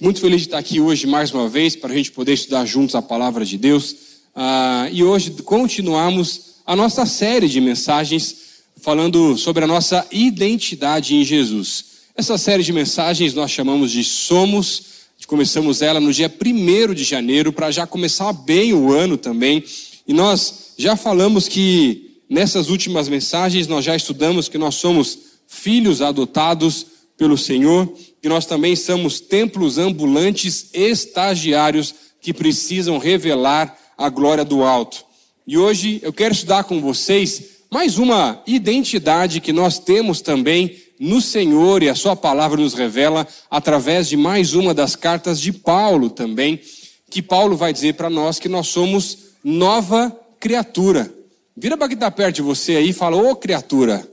[0.00, 2.94] Muito feliz de estar aqui hoje mais uma vez para a gente poder estudar juntos
[2.94, 3.96] a palavra de Deus.
[4.32, 8.36] Ah, e hoje continuamos a nossa série de mensagens
[8.80, 11.84] falando sobre a nossa identidade em Jesus.
[12.14, 14.84] Essa série de mensagens nós chamamos de Somos.
[15.26, 19.64] Começamos ela no dia 1 de janeiro para já começar bem o ano também.
[20.06, 25.18] E nós já falamos que nessas últimas mensagens nós já estudamos que nós somos
[25.48, 26.86] filhos adotados
[27.16, 34.62] pelo Senhor que nós também somos templos ambulantes estagiários que precisam revelar a glória do
[34.62, 35.04] alto.
[35.46, 41.20] E hoje eu quero estudar com vocês mais uma identidade que nós temos também no
[41.20, 46.10] Senhor e a Sua palavra nos revela através de mais uma das cartas de Paulo
[46.10, 46.60] também,
[47.08, 51.12] que Paulo vai dizer para nós que nós somos nova criatura.
[51.56, 54.06] Vira para quem está perto de você aí e fala, ô criatura.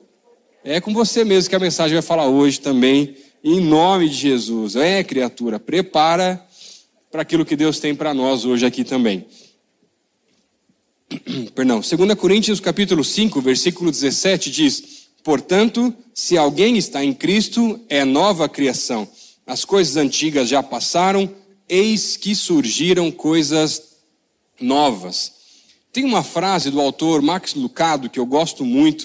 [0.64, 4.76] É com você mesmo que a mensagem vai falar hoje também em nome de Jesus.
[4.76, 6.44] É, criatura, prepara
[7.12, 9.24] para aquilo que Deus tem para nós hoje aqui também.
[11.54, 18.04] Perdão, 2 Coríntios capítulo 5, versículo 17 diz: Portanto, se alguém está em Cristo, é
[18.04, 19.08] nova criação.
[19.46, 21.32] As coisas antigas já passaram,
[21.70, 23.94] eis que surgiram coisas
[24.60, 25.32] novas.
[25.94, 29.04] Tem uma frase do autor Max Lucado que eu gosto muito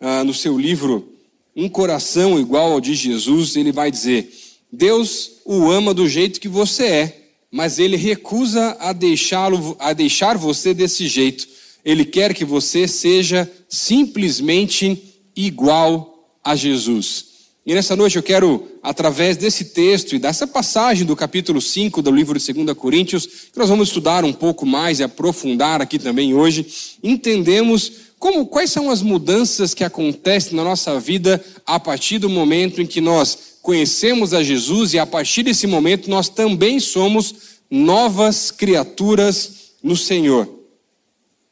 [0.00, 1.15] uh, no seu livro
[1.56, 4.30] um coração igual ao de Jesus, ele vai dizer:
[4.70, 10.36] Deus o ama do jeito que você é, mas ele recusa a deixá-lo a deixar
[10.36, 11.48] você desse jeito.
[11.82, 17.25] Ele quer que você seja simplesmente igual a Jesus.
[17.66, 22.12] E nessa noite eu quero, através desse texto e dessa passagem do capítulo 5 do
[22.12, 26.32] livro de 2 Coríntios, que nós vamos estudar um pouco mais e aprofundar aqui também
[26.32, 26.64] hoje,
[27.02, 32.80] entendemos como, quais são as mudanças que acontecem na nossa vida a partir do momento
[32.80, 37.34] em que nós conhecemos a Jesus e a partir desse momento nós também somos
[37.68, 40.48] novas criaturas no Senhor?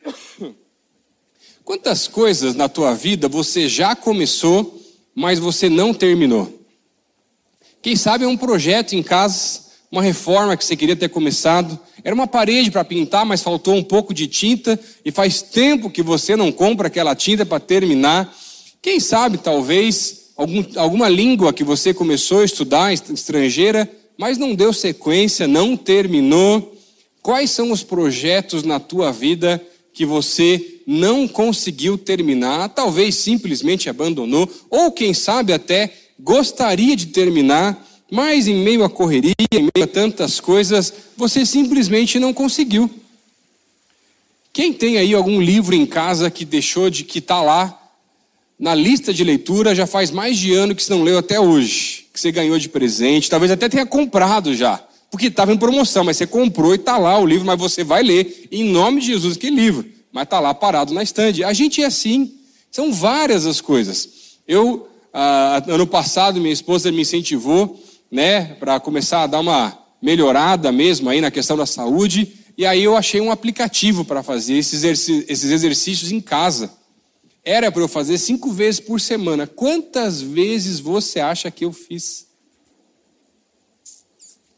[1.65, 4.84] Quantas coisas na tua vida você já começou,
[5.14, 6.60] mas você não terminou?
[7.80, 9.64] Quem sabe é um projeto em casa
[9.94, 11.78] uma reforma que você queria ter começado.
[12.02, 16.02] Era uma parede para pintar, mas faltou um pouco de tinta e faz tempo que
[16.02, 18.36] você não compra aquela tinta para terminar.
[18.82, 23.88] Quem sabe, talvez, algum, alguma língua que você começou a estudar, estrangeira,
[24.19, 26.76] mas não deu sequência, não terminou.
[27.22, 34.50] Quais são os projetos na tua vida que você não conseguiu terminar, talvez simplesmente abandonou,
[34.71, 39.87] ou quem sabe até gostaria de terminar, mas em meio à correria, em meio a
[39.87, 42.91] tantas coisas, você simplesmente não conseguiu.
[44.53, 47.81] Quem tem aí algum livro em casa que deixou de que está lá
[48.59, 52.06] na lista de leitura já faz mais de ano que você não leu até hoje,
[52.12, 54.81] que você ganhou de presente, talvez até tenha comprado já,
[55.11, 58.03] porque estava em promoção, mas você comprou e está lá o livro, mas você vai
[58.03, 61.42] ler em nome de Jesus que livro, mas está lá parado na estande.
[61.42, 62.38] A gente é assim,
[62.70, 64.38] são várias as coisas.
[64.47, 70.70] Eu ah, ano passado minha esposa me incentivou né, para começar a dar uma melhorada
[70.70, 72.32] mesmo aí na questão da saúde.
[72.56, 76.72] E aí eu achei um aplicativo para fazer esses, esses exercícios em casa.
[77.44, 79.48] Era para eu fazer cinco vezes por semana.
[79.48, 82.28] Quantas vezes você acha que eu fiz?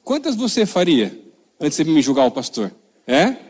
[0.04, 1.18] Quantas você faria
[1.58, 2.70] antes de me julgar o pastor?
[3.06, 3.45] É?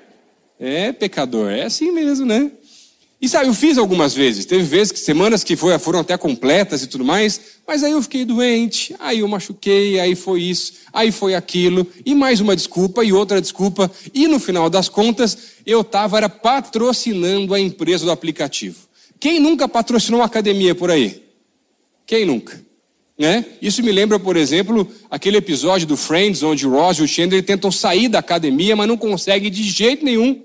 [0.58, 2.50] É pecador, é assim mesmo, né?
[3.20, 4.44] E sabe, eu fiz algumas vezes.
[4.44, 8.02] Teve vezes, que semanas que foi, foram até completas e tudo mais, mas aí eu
[8.02, 13.02] fiquei doente, aí eu machuquei, aí foi isso, aí foi aquilo, e mais uma desculpa
[13.04, 13.90] e outra desculpa.
[14.12, 18.86] E no final das contas, eu estava era patrocinando a empresa do aplicativo.
[19.18, 21.22] Quem nunca patrocinou uma academia por aí?
[22.06, 22.65] Quem nunca?
[23.18, 23.46] Né?
[23.62, 27.42] Isso me lembra, por exemplo, aquele episódio do Friends, onde o Ross e o Chandler
[27.42, 30.42] tentam sair da academia, mas não conseguem de jeito nenhum.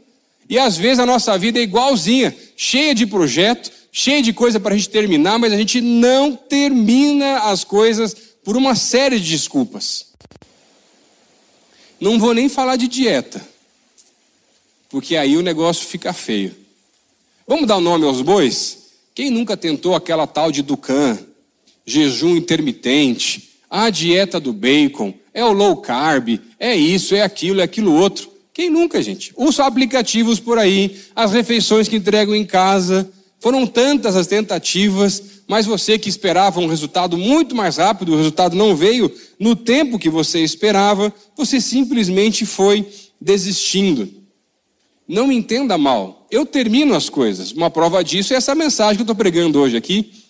[0.50, 4.74] E às vezes a nossa vida é igualzinha, cheia de projeto, cheia de coisa para
[4.74, 10.08] a gente terminar, mas a gente não termina as coisas por uma série de desculpas.
[12.00, 13.46] Não vou nem falar de dieta,
[14.90, 16.56] porque aí o negócio fica feio.
[17.46, 18.78] Vamos dar o um nome aos bois?
[19.14, 21.20] Quem nunca tentou aquela tal de Ducan,
[21.92, 27.64] jejum intermitente, a dieta do bacon, é o low carb, é isso, é aquilo, é
[27.64, 28.30] aquilo outro.
[28.54, 29.34] Quem nunca, gente?
[29.38, 33.10] Usa aplicativos por aí, as refeições que entregam em casa.
[33.40, 38.56] Foram tantas as tentativas, mas você que esperava um resultado muito mais rápido, o resultado
[38.56, 42.88] não veio no tempo que você esperava, você simplesmente foi
[43.20, 44.08] desistindo.
[45.08, 47.52] Não me entenda mal, eu termino as coisas.
[47.52, 50.21] Uma prova disso é essa mensagem que eu estou pregando hoje aqui.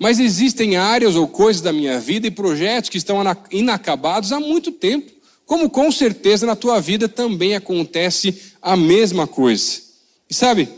[0.00, 3.18] Mas existem áreas ou coisas da minha vida e projetos que estão
[3.50, 5.12] inacabados há muito tempo.
[5.44, 9.82] Como com certeza na tua vida também acontece a mesma coisa.
[10.30, 10.70] E sabe,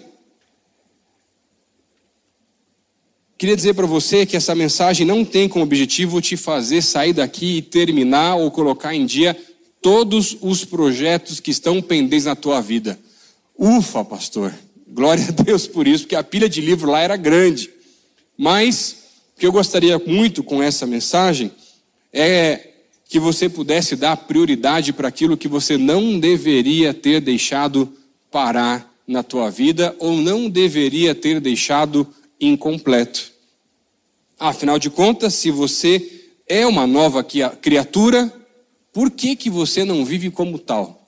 [3.39, 7.59] queria dizer para você que essa mensagem não tem como objetivo te fazer sair daqui
[7.59, 9.41] e terminar ou colocar em dia
[9.81, 12.99] todos os projetos que estão pendentes na tua vida.
[13.57, 14.53] Ufa, pastor.
[14.89, 17.71] Glória a Deus por isso, porque a pilha de livro lá era grande.
[18.37, 19.02] Mas
[19.37, 21.51] o que eu gostaria muito com essa mensagem
[22.13, 22.69] é
[23.09, 27.93] que você pudesse dar prioridade para aquilo que você não deveria ter deixado
[28.31, 32.07] parar na tua vida ou não deveria ter deixado
[32.41, 33.31] incompleto.
[34.39, 38.33] Afinal de contas, se você é uma nova criatura,
[38.93, 41.02] por que que você não vive como tal?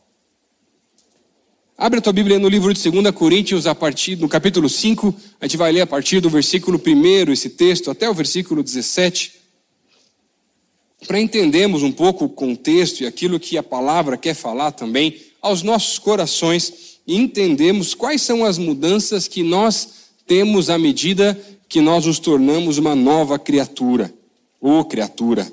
[1.77, 5.45] Abre a tua Bíblia no livro de 2 Coríntios, a partir no capítulo 5, a
[5.45, 9.33] gente vai ler a partir do versículo 1 esse texto, até o versículo 17,
[11.05, 15.63] para entendermos um pouco o contexto e aquilo que a palavra quer falar também aos
[15.63, 19.89] nossos corações e entendemos quais são as mudanças que nós
[20.29, 21.37] temos à medida
[21.69, 24.15] que nós nos tornamos uma nova criatura,
[24.61, 25.53] ou criatura.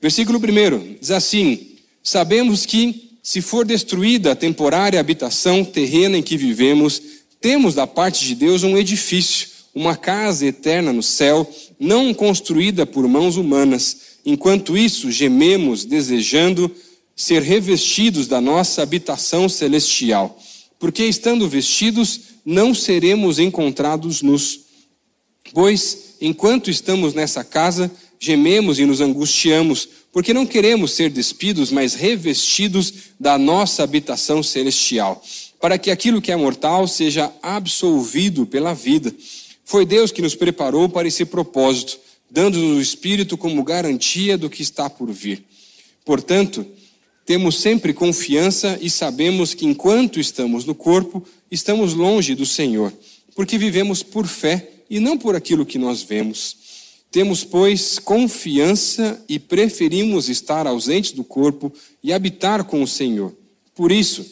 [0.00, 6.36] Versículo 1 diz assim: Sabemos que se for destruída a temporária habitação terrena em que
[6.36, 7.00] vivemos,
[7.40, 11.48] temos da parte de Deus um edifício, uma casa eterna no céu,
[11.78, 13.96] não construída por mãos humanas.
[14.26, 16.70] Enquanto isso, gememos, desejando
[17.14, 20.36] ser revestidos da nossa habitação celestial.
[20.78, 24.62] Porque estando vestidos, não seremos encontrados nus.
[25.52, 27.90] Pois, enquanto estamos nessa casa,
[28.22, 35.20] gememos e nos angustiamos porque não queremos ser despidos, mas revestidos da nossa habitação celestial,
[35.60, 39.12] para que aquilo que é mortal seja absolvido pela vida.
[39.64, 41.98] Foi Deus que nos preparou para esse propósito,
[42.30, 45.42] dando-nos o Espírito como garantia do que está por vir.
[46.04, 46.64] Portanto,
[47.26, 52.92] temos sempre confiança e sabemos que enquanto estamos no corpo, estamos longe do Senhor,
[53.34, 56.61] porque vivemos por fé e não por aquilo que nós vemos.
[57.12, 61.70] Temos, pois, confiança e preferimos estar ausentes do corpo
[62.02, 63.34] e habitar com o Senhor.
[63.74, 64.24] Por isso,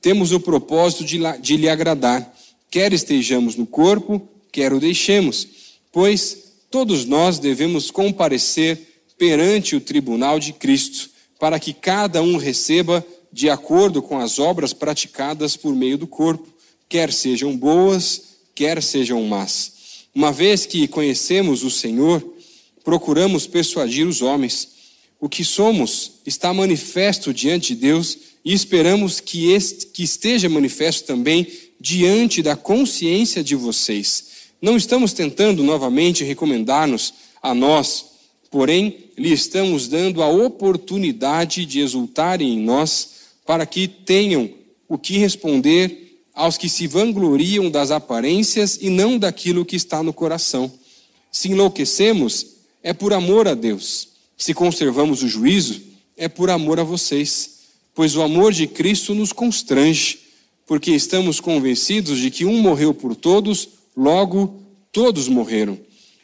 [0.00, 2.34] temos o propósito de, de lhe agradar,
[2.70, 5.46] quer estejamos no corpo, quer o deixemos,
[5.92, 13.06] pois todos nós devemos comparecer perante o tribunal de Cristo, para que cada um receba
[13.30, 16.48] de acordo com as obras praticadas por meio do corpo,
[16.88, 18.22] quer sejam boas,
[18.54, 19.81] quer sejam más.
[20.14, 22.22] Uma vez que conhecemos o Senhor,
[22.84, 24.68] procuramos persuadir os homens.
[25.18, 31.06] O que somos está manifesto diante de Deus e esperamos que, este, que esteja manifesto
[31.06, 31.46] também
[31.80, 34.32] diante da consciência de vocês.
[34.60, 38.04] Não estamos tentando novamente recomendar-nos a nós,
[38.50, 43.10] porém, lhe estamos dando a oportunidade de exultarem em nós,
[43.46, 44.50] para que tenham
[44.88, 46.01] o que responder
[46.34, 50.72] aos que se vangloriam das aparências e não daquilo que está no coração.
[51.30, 52.46] Se enlouquecemos,
[52.82, 54.08] é por amor a Deus.
[54.36, 55.80] Se conservamos o juízo,
[56.16, 57.60] é por amor a vocês.
[57.94, 60.18] Pois o amor de Cristo nos constrange,
[60.66, 65.78] porque estamos convencidos de que um morreu por todos, logo todos morreram.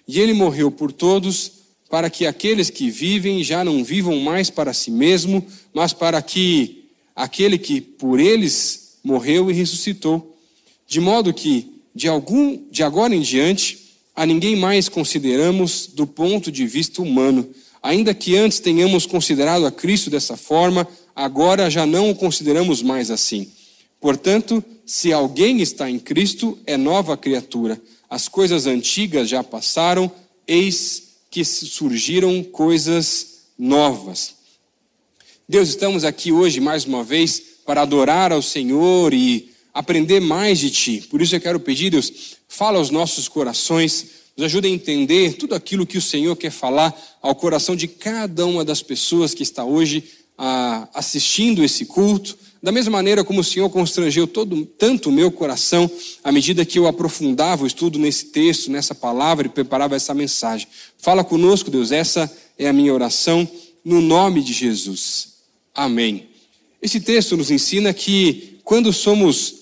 [0.06, 1.52] E ele morreu por todos,
[1.90, 6.84] para que aqueles que vivem já não vivam mais para si mesmo, mas para que
[7.14, 10.36] aquele que por eles morreu e ressuscitou,
[10.86, 16.50] de modo que de algum de agora em diante a ninguém mais consideramos do ponto
[16.50, 17.48] de vista humano,
[17.82, 23.10] ainda que antes tenhamos considerado a Cristo dessa forma, agora já não o consideramos mais
[23.10, 23.50] assim.
[24.00, 27.80] Portanto, se alguém está em Cristo, é nova criatura.
[28.08, 30.10] As coisas antigas já passaram,
[30.46, 34.34] eis que surgiram coisas novas.
[35.48, 40.70] Deus, estamos aqui hoje mais uma vez para adorar ao Senhor e aprender mais de
[40.70, 41.06] Ti.
[41.10, 42.10] Por isso eu quero pedir, Deus,
[42.48, 46.98] fala aos nossos corações, nos ajude a entender tudo aquilo que o Senhor quer falar
[47.20, 50.02] ao coração de cada uma das pessoas que está hoje
[50.38, 52.38] ah, assistindo esse culto.
[52.62, 55.90] Da mesma maneira como o Senhor constrangeu todo, tanto o meu coração
[56.24, 60.66] à medida que eu aprofundava o estudo nesse texto, nessa palavra e preparava essa mensagem.
[60.96, 63.46] Fala conosco, Deus, essa é a minha oração,
[63.84, 65.34] no nome de Jesus.
[65.74, 66.28] Amém.
[66.80, 69.54] Esse texto nos ensina que quando somos,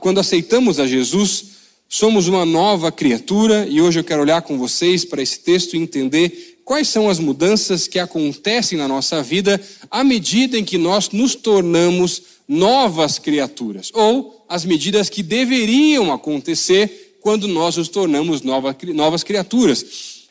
[0.00, 1.46] quando aceitamos a Jesus,
[1.88, 5.78] somos uma nova criatura e hoje eu quero olhar com vocês para esse texto e
[5.78, 11.10] entender quais são as mudanças que acontecem na nossa vida à medida em que nós
[11.10, 19.24] nos tornamos novas criaturas, ou as medidas que deveriam acontecer quando nós nos tornamos novas
[19.24, 19.84] criaturas.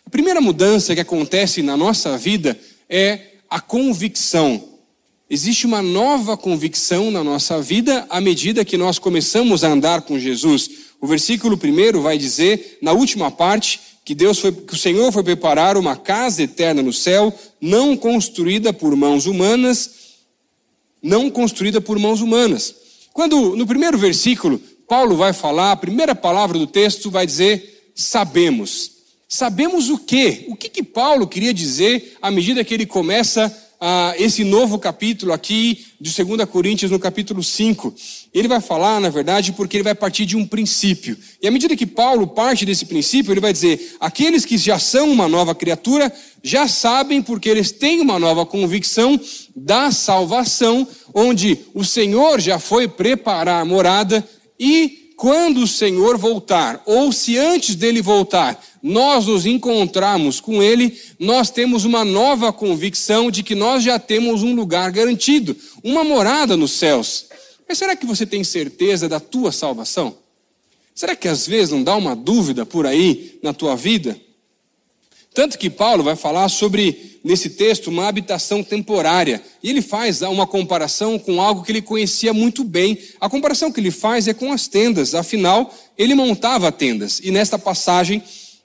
[0.06, 4.73] A primeira mudança que acontece na nossa vida é a convicção.
[5.34, 10.20] Existe uma nova convicção na nossa vida à medida que nós começamos a andar com
[10.20, 10.70] Jesus.
[11.02, 15.24] O versículo primeiro vai dizer, na última parte, que Deus foi, que o Senhor foi
[15.24, 19.90] preparar uma casa eterna no céu, não construída por mãos humanas,
[21.02, 22.76] não construída por mãos humanas.
[23.12, 28.92] Quando no primeiro versículo Paulo vai falar, a primeira palavra do texto vai dizer sabemos.
[29.28, 30.46] Sabemos o quê?
[30.48, 35.34] O que que Paulo queria dizer à medida que ele começa ah, esse novo capítulo
[35.34, 37.94] aqui de 2 Coríntios, no capítulo 5.
[38.34, 41.18] Ele vai falar, na verdade, porque ele vai partir de um princípio.
[41.42, 45.12] E à medida que Paulo parte desse princípio, ele vai dizer: aqueles que já são
[45.12, 46.10] uma nova criatura
[46.42, 49.20] já sabem, porque eles têm uma nova convicção
[49.54, 54.26] da salvação, onde o Senhor já foi preparar a morada
[54.58, 61.00] e quando o Senhor voltar, ou se antes dele voltar, nós nos encontrarmos com ele,
[61.18, 66.58] nós temos uma nova convicção de que nós já temos um lugar garantido, uma morada
[66.58, 67.28] nos céus.
[67.68, 70.18] Mas será que você tem certeza da tua salvação?
[70.94, 74.20] Será que às vezes não dá uma dúvida por aí na tua vida?
[75.34, 79.42] Tanto que Paulo vai falar sobre, nesse texto, uma habitação temporária.
[79.64, 83.00] E ele faz uma comparação com algo que ele conhecia muito bem.
[83.20, 85.16] A comparação que ele faz é com as tendas.
[85.16, 87.20] Afinal, ele montava tendas.
[87.24, 88.22] E nesta passagem,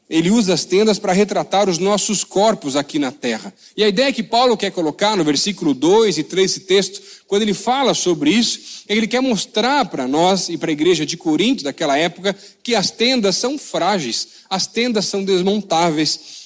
[0.08, 3.52] ele usa as tendas para retratar os nossos corpos aqui na terra.
[3.76, 7.42] E a ideia que Paulo quer colocar no versículo 2 e 3 desse texto, quando
[7.42, 11.04] ele fala sobre isso, é que ele quer mostrar para nós e para a igreja
[11.04, 16.38] de Corinto daquela época que as tendas são frágeis, as tendas são desmontáveis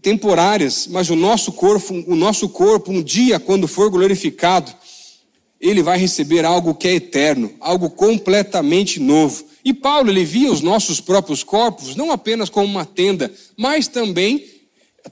[0.00, 4.72] temporárias, mas o nosso corpo, o nosso corpo, um dia, quando for glorificado,
[5.60, 9.44] ele vai receber algo que é eterno, algo completamente novo.
[9.64, 14.44] E Paulo, ele via os nossos próprios corpos não apenas como uma tenda, mas também,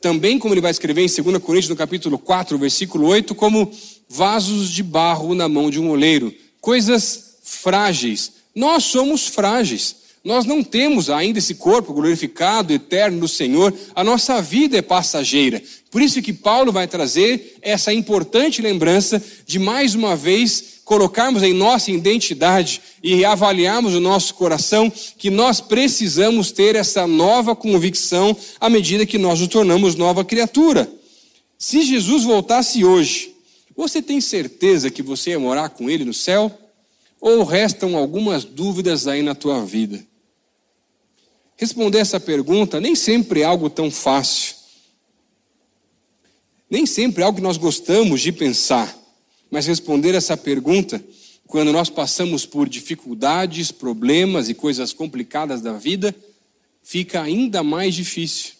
[0.00, 3.70] também como ele vai escrever em 2 Coríntios, no capítulo 4, versículo 8, como
[4.08, 8.32] vasos de barro na mão de um oleiro, coisas frágeis.
[8.54, 10.04] Nós somos frágeis.
[10.24, 13.74] Nós não temos ainda esse corpo glorificado, eterno do Senhor.
[13.94, 15.62] A nossa vida é passageira.
[15.94, 21.52] Por isso que Paulo vai trazer essa importante lembrança de mais uma vez colocarmos em
[21.52, 28.68] nossa identidade e avaliarmos o nosso coração que nós precisamos ter essa nova convicção à
[28.68, 30.92] medida que nós nos tornamos nova criatura.
[31.56, 33.32] Se Jesus voltasse hoje,
[33.76, 36.50] você tem certeza que você ia morar com ele no céu?
[37.20, 40.04] Ou restam algumas dúvidas aí na tua vida?
[41.56, 44.53] Responder essa pergunta nem sempre é algo tão fácil.
[46.74, 48.98] Nem sempre é algo que nós gostamos de pensar.
[49.48, 51.00] Mas responder essa pergunta,
[51.46, 56.12] quando nós passamos por dificuldades, problemas e coisas complicadas da vida,
[56.82, 58.54] fica ainda mais difícil.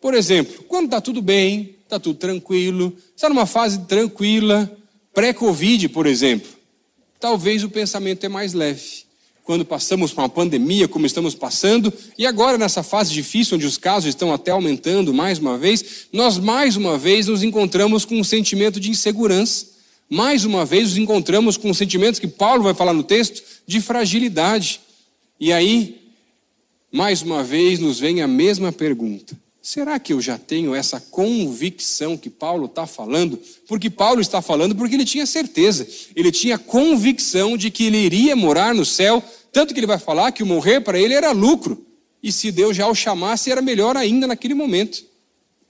[0.00, 4.70] Por exemplo, quando está tudo bem, está tudo tranquilo, está numa fase tranquila,
[5.12, 6.52] pré-Covid, por exemplo,
[7.18, 9.09] talvez o pensamento é mais leve
[9.44, 13.76] quando passamos por uma pandemia como estamos passando, e agora nessa fase difícil, onde os
[13.76, 18.24] casos estão até aumentando mais uma vez, nós mais uma vez nos encontramos com um
[18.24, 19.66] sentimento de insegurança.
[20.08, 24.80] Mais uma vez nos encontramos com sentimentos que Paulo vai falar no texto de fragilidade.
[25.38, 26.00] E aí,
[26.90, 32.16] mais uma vez, nos vem a mesma pergunta: será que eu já tenho essa convicção
[32.16, 33.38] que Paulo está falando?
[33.66, 35.86] Porque Paulo está falando porque ele tinha certeza,
[36.16, 40.32] ele tinha convicção de que ele iria morar no céu tanto que ele vai falar
[40.32, 41.84] que o morrer para ele era lucro.
[42.22, 45.04] E se Deus já o chamasse, era melhor ainda naquele momento.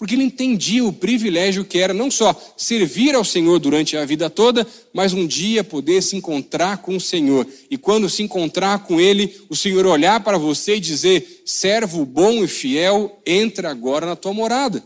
[0.00, 4.30] Porque ele entendia o privilégio que era não só servir ao Senhor durante a vida
[4.30, 7.46] toda, mas um dia poder se encontrar com o Senhor.
[7.70, 12.42] E quando se encontrar com Ele, o Senhor olhar para você e dizer: servo bom
[12.42, 14.82] e fiel, entra agora na tua morada.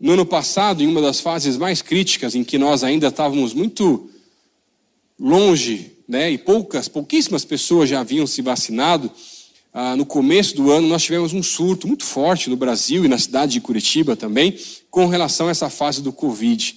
[0.00, 4.08] No ano passado, em uma das fases mais críticas, em que nós ainda estávamos muito
[5.20, 9.10] longe né, e poucas, pouquíssimas pessoas já haviam se vacinado,
[9.74, 13.18] ah, no começo do ano nós tivemos um surto muito forte no Brasil e na
[13.18, 14.58] cidade de Curitiba também,
[14.90, 16.76] com relação a essa fase do Covid.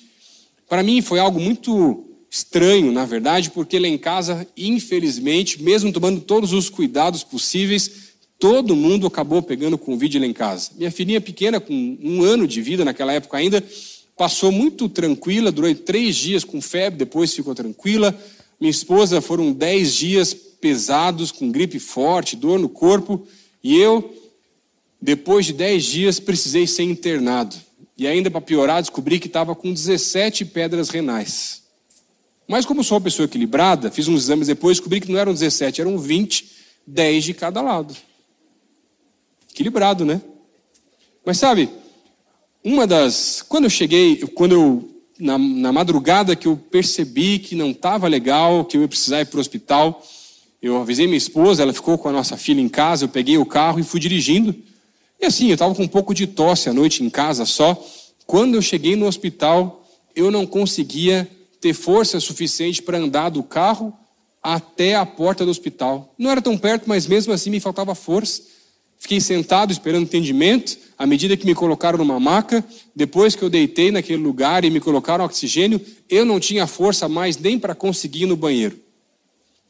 [0.70, 6.22] Para mim foi algo muito estranho, na verdade, porque lá em casa, infelizmente, mesmo tomando
[6.22, 10.72] todos os cuidados possíveis, todo mundo acabou pegando Covid lá em casa.
[10.78, 13.64] Minha filhinha pequena, com um ano de vida naquela época ainda,
[14.18, 18.18] passou muito tranquila, durante três dias com febre, depois ficou tranquila.
[18.60, 20.36] Minha esposa foram dez dias
[20.66, 23.28] pesados, com gripe forte, dor no corpo,
[23.64, 24.12] e eu,
[25.00, 27.56] depois de dez dias, precisei ser internado.
[27.96, 31.62] E ainda para piorar, descobri que estava com 17 pedras renais.
[32.48, 35.82] Mas como sou uma pessoa equilibrada, fiz uns exames depois, descobri que não eram 17,
[35.82, 36.52] eram 20,
[36.88, 37.96] 10 de cada lado.
[39.52, 40.20] Equilibrado, né?
[41.24, 41.70] Mas sabe,
[42.64, 43.44] uma das.
[43.48, 44.92] Quando eu cheguei, quando eu.
[45.20, 49.26] Na, na madrugada que eu percebi que não estava legal, que eu ia precisar ir
[49.28, 50.04] para o hospital,
[50.62, 53.46] eu avisei minha esposa, ela ficou com a nossa filha em casa, eu peguei o
[53.46, 54.56] carro e fui dirigindo.
[55.20, 57.82] E assim, eu estava com um pouco de tosse à noite em casa só.
[58.26, 61.30] Quando eu cheguei no hospital, eu não conseguia
[61.62, 63.94] ter força suficiente para andar do carro
[64.42, 66.14] até a porta do hospital.
[66.18, 68.42] Não era tão perto, mas mesmo assim me faltava força.
[68.98, 72.64] Fiquei sentado esperando atendimento, à medida que me colocaram numa maca,
[72.96, 77.38] depois que eu deitei naquele lugar e me colocaram oxigênio, eu não tinha força mais
[77.38, 78.80] nem para conseguir ir no banheiro.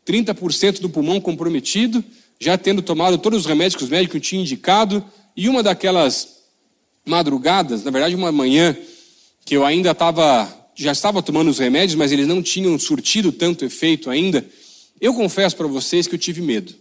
[0.06, 2.04] 30% do pulmão comprometido,
[2.40, 5.04] já tendo tomado todos os remédios que os médicos tinham indicado,
[5.36, 6.36] e uma daquelas
[7.06, 8.78] madrugadas, na verdade uma manhã,
[9.44, 13.66] que eu ainda estava, já estava tomando os remédios, mas eles não tinham surtido tanto
[13.66, 14.46] efeito ainda,
[15.00, 16.74] eu confesso para vocês que eu tive medo.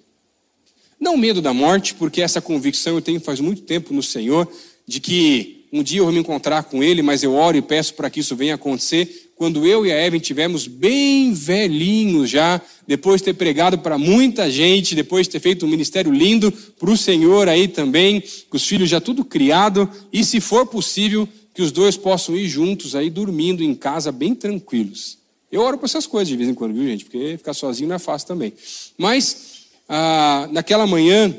[1.00, 4.50] Não medo da morte, porque essa convicção eu tenho faz muito tempo no Senhor,
[4.86, 7.94] de que um dia eu vou me encontrar com Ele, mas eu oro e peço
[7.94, 13.20] para que isso venha acontecer quando eu e a Evan tivemos bem velhinhos já, depois
[13.20, 16.96] de ter pregado para muita gente, depois de ter feito um ministério lindo para o
[16.96, 21.72] Senhor aí também, com os filhos já tudo criado, e se for possível, que os
[21.72, 25.18] dois possam ir juntos aí dormindo em casa bem tranquilos.
[25.50, 27.04] Eu oro por essas coisas de vez em quando, viu gente?
[27.04, 28.52] Porque ficar sozinho não é fácil também.
[28.98, 31.32] Mas, ah, naquela manhã,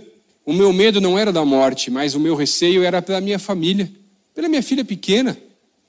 [0.45, 3.91] o meu medo não era da morte, mas o meu receio era pela minha família,
[4.33, 5.37] pela minha filha pequena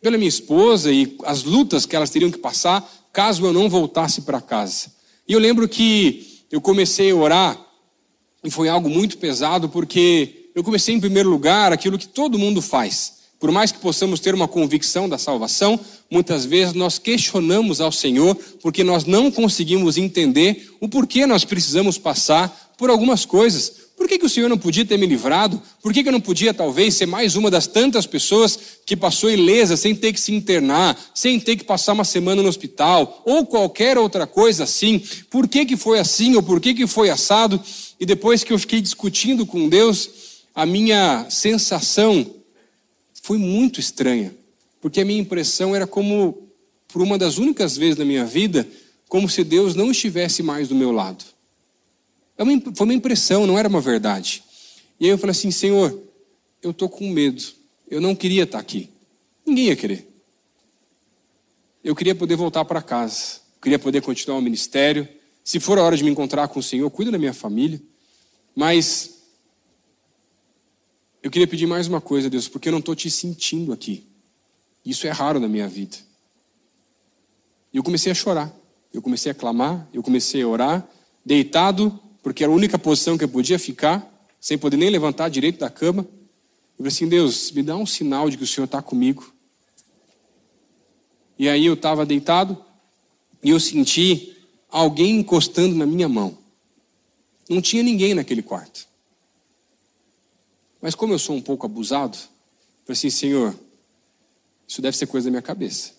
[0.01, 4.23] pela minha esposa e as lutas que elas teriam que passar caso eu não voltasse
[4.23, 4.93] para casa.
[5.27, 7.67] E eu lembro que eu comecei a orar
[8.45, 12.63] e foi algo muito pesado porque eu comecei em primeiro lugar aquilo que todo mundo
[12.63, 13.17] faz.
[13.39, 15.79] Por mais que possamos ter uma convicção da salvação,
[16.11, 21.99] muitas vezes nós questionamos ao Senhor porque nós não conseguimos entender o porquê nós precisamos
[21.99, 23.86] passar por algumas coisas.
[24.07, 25.61] Por que, que o Senhor não podia ter me livrado?
[25.83, 29.29] Por que, que eu não podia, talvez, ser mais uma das tantas pessoas que passou
[29.29, 33.45] ilesa, sem ter que se internar, sem ter que passar uma semana no hospital, ou
[33.45, 35.03] qualquer outra coisa assim?
[35.29, 37.61] Por que, que foi assim, ou por que, que foi assado?
[37.99, 40.09] E depois que eu fiquei discutindo com Deus,
[40.55, 42.31] a minha sensação
[43.25, 44.33] foi muito estranha,
[44.81, 46.47] porque a minha impressão era como,
[46.87, 48.69] por uma das únicas vezes na minha vida,
[49.09, 51.25] como se Deus não estivesse mais do meu lado.
[52.39, 52.45] É
[52.75, 54.45] foi uma impressão, não era uma verdade.
[55.01, 56.03] E aí eu falei assim: Senhor,
[56.63, 57.43] eu estou com medo.
[57.89, 58.91] Eu não queria estar aqui.
[59.45, 60.09] Ninguém ia querer.
[61.83, 63.41] Eu queria poder voltar para casa.
[63.57, 65.09] Eu queria poder continuar o ministério.
[65.45, 67.81] Se for a hora de me encontrar com o Senhor, cuida da minha família.
[68.55, 69.23] Mas
[71.23, 74.05] eu queria pedir mais uma coisa, Deus, porque eu não estou te sentindo aqui.
[74.85, 75.97] Isso é raro na minha vida.
[77.73, 78.53] E eu comecei a chorar.
[78.93, 79.89] Eu comecei a clamar.
[79.93, 80.89] Eu comecei a orar.
[81.25, 84.05] Deitado porque era a única posição que eu podia ficar,
[84.41, 86.03] sem poder nem levantar direito da cama.
[86.03, 89.33] Eu falei assim: Deus, me dá um sinal de que o Senhor está comigo.
[91.39, 92.61] E aí eu estava deitado
[93.45, 94.37] e eu senti
[94.69, 96.37] alguém encostando na minha mão.
[97.49, 98.89] Não tinha ninguém naquele quarto.
[100.83, 103.55] Mas como eu sou um pouco abusado, eu falei assim: Senhor,
[104.67, 105.93] isso deve ser coisa da minha cabeça.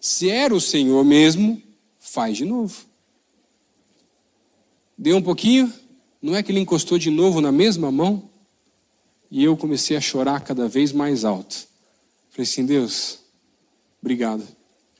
[0.00, 1.60] Se era o Senhor mesmo,
[1.98, 2.87] faz de novo.
[4.98, 5.72] Deu um pouquinho,
[6.20, 8.28] não é que ele encostou de novo na mesma mão?
[9.30, 11.68] E eu comecei a chorar cada vez mais alto.
[12.30, 13.20] Falei assim, Deus,
[14.02, 14.42] obrigado.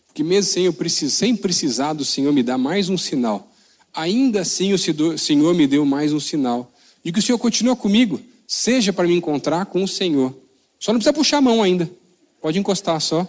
[0.06, 3.50] Porque mesmo sem, eu precis, sem precisar do Senhor me dar mais um sinal,
[3.92, 4.78] ainda assim o
[5.18, 6.72] Senhor me deu mais um sinal.
[7.02, 10.32] De que o Senhor continua comigo, seja para me encontrar com o Senhor.
[10.78, 11.90] Só não precisa puxar a mão ainda.
[12.40, 13.26] Pode encostar só.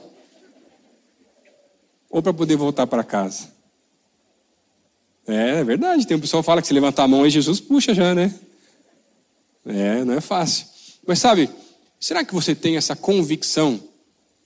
[2.12, 3.58] Ou para poder voltar para casa.
[5.30, 6.08] É, é verdade.
[6.08, 8.34] Tem um pessoal que fala que se levantar a mão aí, Jesus puxa já, né?
[9.66, 10.66] É, não é fácil.
[11.06, 11.50] Mas sabe,
[12.00, 13.80] será que você tem essa convicção?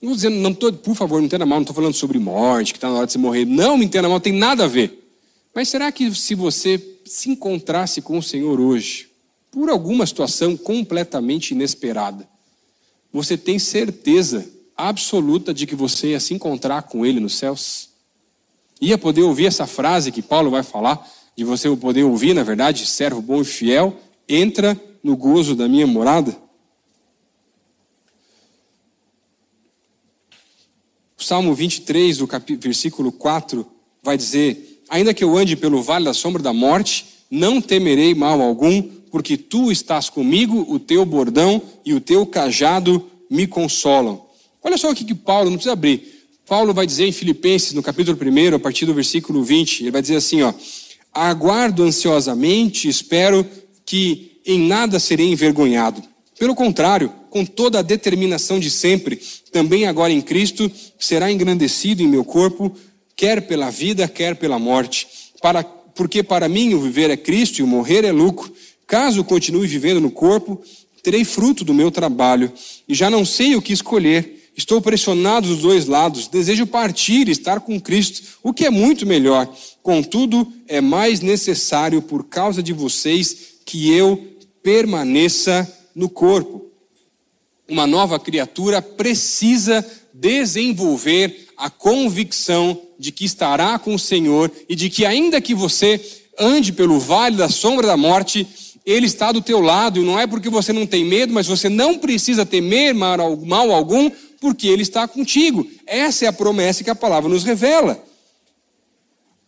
[0.00, 2.76] Não dizendo, não tô, por favor, não entenda mal, não estou falando sobre morte, que
[2.76, 3.46] está na hora de você morrer.
[3.46, 5.00] Não me entenda mal, tem nada a ver.
[5.54, 9.08] Mas será que se você se encontrasse com o Senhor hoje,
[9.50, 12.28] por alguma situação completamente inesperada,
[13.10, 17.93] você tem certeza absoluta de que você ia se encontrar com Ele nos céus?
[18.80, 21.06] Ia poder ouvir essa frase que Paulo vai falar,
[21.36, 23.96] de você poder ouvir, na verdade, servo bom e fiel,
[24.28, 26.36] entra no gozo da minha morada?
[31.16, 33.66] Salmo 23, o versículo 4,
[34.02, 38.40] vai dizer: Ainda que eu ande pelo vale da sombra da morte, não temerei mal
[38.42, 44.24] algum, porque tu estás comigo, o teu bordão e o teu cajado me consolam.
[44.62, 46.13] Olha só o que, que Paulo, não precisa abrir,
[46.46, 50.02] Paulo vai dizer em Filipenses, no capítulo 1, a partir do versículo 20, ele vai
[50.02, 50.52] dizer assim, ó:
[51.12, 53.46] Aguardo ansiosamente, espero
[53.86, 56.02] que em nada serei envergonhado,
[56.38, 59.20] Pelo contrário, com toda a determinação de sempre,
[59.52, 62.76] também agora em Cristo, será engrandecido em meu corpo,
[63.16, 65.06] quer pela vida, quer pela morte.
[65.40, 68.52] Para, porque para mim o viver é Cristo e o morrer é lucro.
[68.86, 70.60] Caso continue vivendo no corpo,
[71.02, 72.52] terei fruto do meu trabalho,
[72.86, 74.43] e já não sei o que escolher.
[74.56, 79.52] Estou pressionado dos dois lados, desejo partir estar com Cristo, o que é muito melhor.
[79.82, 83.36] Contudo, é mais necessário, por causa de vocês,
[83.66, 86.66] que eu permaneça no corpo.
[87.68, 94.88] Uma nova criatura precisa desenvolver a convicção de que estará com o Senhor e de
[94.88, 96.00] que, ainda que você
[96.38, 98.46] ande pelo vale da sombra da morte,
[98.86, 101.68] Ele está do teu lado, e não é porque você não tem medo, mas você
[101.68, 104.10] não precisa temer mal algum,
[104.44, 105.66] porque Ele está contigo.
[105.86, 108.04] Essa é a promessa que a palavra nos revela.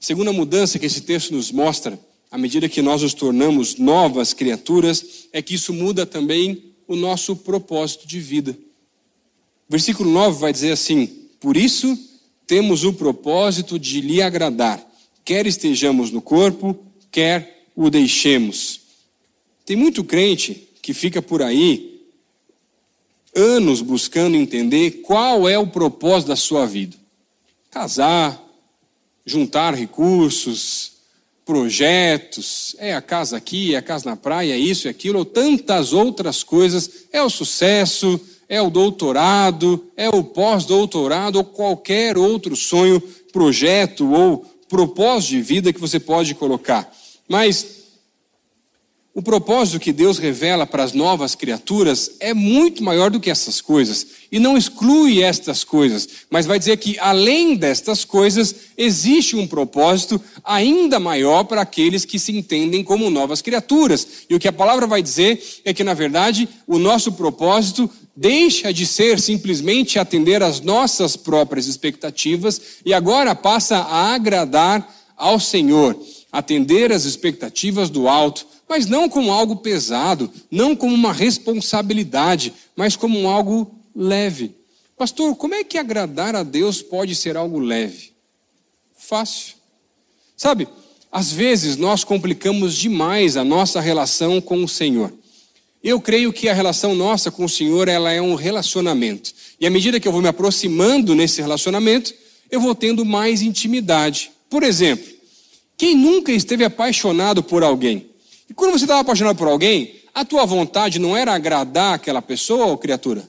[0.00, 5.28] Segunda mudança que esse texto nos mostra à medida que nós nos tornamos novas criaturas,
[5.34, 8.56] é que isso muda também o nosso propósito de vida.
[9.68, 11.06] Versículo 9 vai dizer assim:
[11.38, 11.94] Por isso
[12.46, 14.82] temos o propósito de lhe agradar,
[15.22, 16.74] quer estejamos no corpo,
[17.12, 18.80] quer o deixemos.
[19.66, 21.95] Tem muito crente que fica por aí
[23.36, 26.96] anos buscando entender qual é o propósito da sua vida.
[27.70, 28.42] Casar,
[29.24, 30.92] juntar recursos,
[31.44, 35.24] projetos, é a casa aqui, é a casa na praia, é isso, é aquilo, ou
[35.24, 42.56] tantas outras coisas, é o sucesso, é o doutorado, é o pós-doutorado, ou qualquer outro
[42.56, 43.00] sonho,
[43.32, 46.90] projeto ou propósito de vida que você pode colocar.
[47.28, 47.85] Mas
[49.16, 53.62] o propósito que Deus revela para as novas criaturas é muito maior do que essas
[53.62, 54.06] coisas.
[54.30, 60.20] E não exclui estas coisas, mas vai dizer que além destas coisas, existe um propósito
[60.44, 64.06] ainda maior para aqueles que se entendem como novas criaturas.
[64.28, 68.70] E o que a palavra vai dizer é que, na verdade, o nosso propósito deixa
[68.70, 75.98] de ser simplesmente atender às nossas próprias expectativas e agora passa a agradar ao Senhor,
[76.30, 82.96] atender às expectativas do alto mas não como algo pesado, não como uma responsabilidade, mas
[82.96, 84.54] como algo leve.
[84.96, 88.12] Pastor, como é que agradar a Deus pode ser algo leve?
[88.96, 89.54] Fácil.
[90.36, 90.66] Sabe,
[91.12, 95.12] às vezes nós complicamos demais a nossa relação com o Senhor.
[95.82, 99.32] Eu creio que a relação nossa com o Senhor, ela é um relacionamento.
[99.60, 102.12] E à medida que eu vou me aproximando nesse relacionamento,
[102.50, 104.30] eu vou tendo mais intimidade.
[104.50, 105.06] Por exemplo,
[105.76, 108.06] quem nunca esteve apaixonado por alguém?
[108.48, 112.66] E quando você estava apaixonado por alguém, a tua vontade não era agradar aquela pessoa
[112.66, 113.28] ou criatura?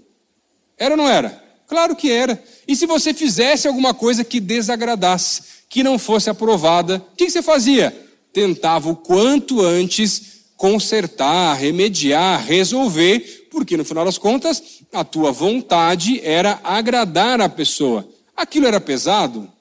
[0.77, 1.43] Era ou não era?
[1.67, 2.41] Claro que era.
[2.67, 7.41] E se você fizesse alguma coisa que desagradasse, que não fosse aprovada, o que você
[7.41, 7.93] fazia?
[8.31, 16.21] Tentava o quanto antes consertar, remediar, resolver, porque no final das contas, a tua vontade
[16.23, 18.07] era agradar a pessoa.
[18.35, 19.51] Aquilo era pesado?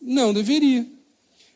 [0.00, 0.86] Não deveria.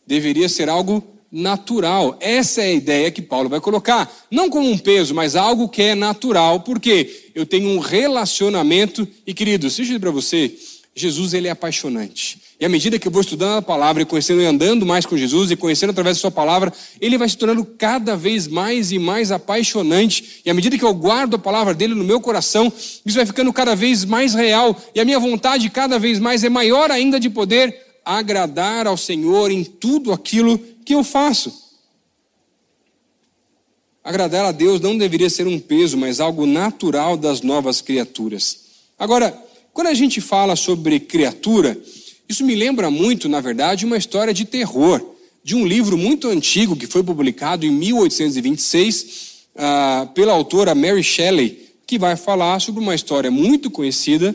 [0.06, 2.16] Deveria ser algo natural.
[2.20, 4.10] Essa é a ideia que Paulo vai colocar.
[4.30, 9.06] Não como um peso, mas algo que é natural, porque eu tenho um relacionamento.
[9.26, 10.54] E queridos, deixa eu dizer para você,
[10.94, 12.48] Jesus ele é apaixonante.
[12.60, 15.16] E à medida que eu vou estudando a palavra e conhecendo e andando mais com
[15.16, 18.98] Jesus e conhecendo através da sua palavra, ele vai se tornando cada vez mais e
[18.98, 20.40] mais apaixonante.
[20.44, 22.72] E à medida que eu guardo a palavra dele no meu coração,
[23.06, 24.76] isso vai ficando cada vez mais real.
[24.92, 29.52] E a minha vontade cada vez mais é maior ainda de poder agradar ao Senhor
[29.52, 30.58] em tudo aquilo
[30.88, 31.52] que eu faço.
[34.02, 38.60] Agradar a Deus não deveria ser um peso, mas algo natural das novas criaturas.
[38.98, 39.38] Agora,
[39.74, 41.78] quando a gente fala sobre criatura,
[42.26, 46.74] isso me lembra muito, na verdade, uma história de terror, de um livro muito antigo
[46.74, 52.80] que foi publicado em 1826 uh, ah, pela autora Mary Shelley, que vai falar sobre
[52.80, 54.34] uma história muito conhecida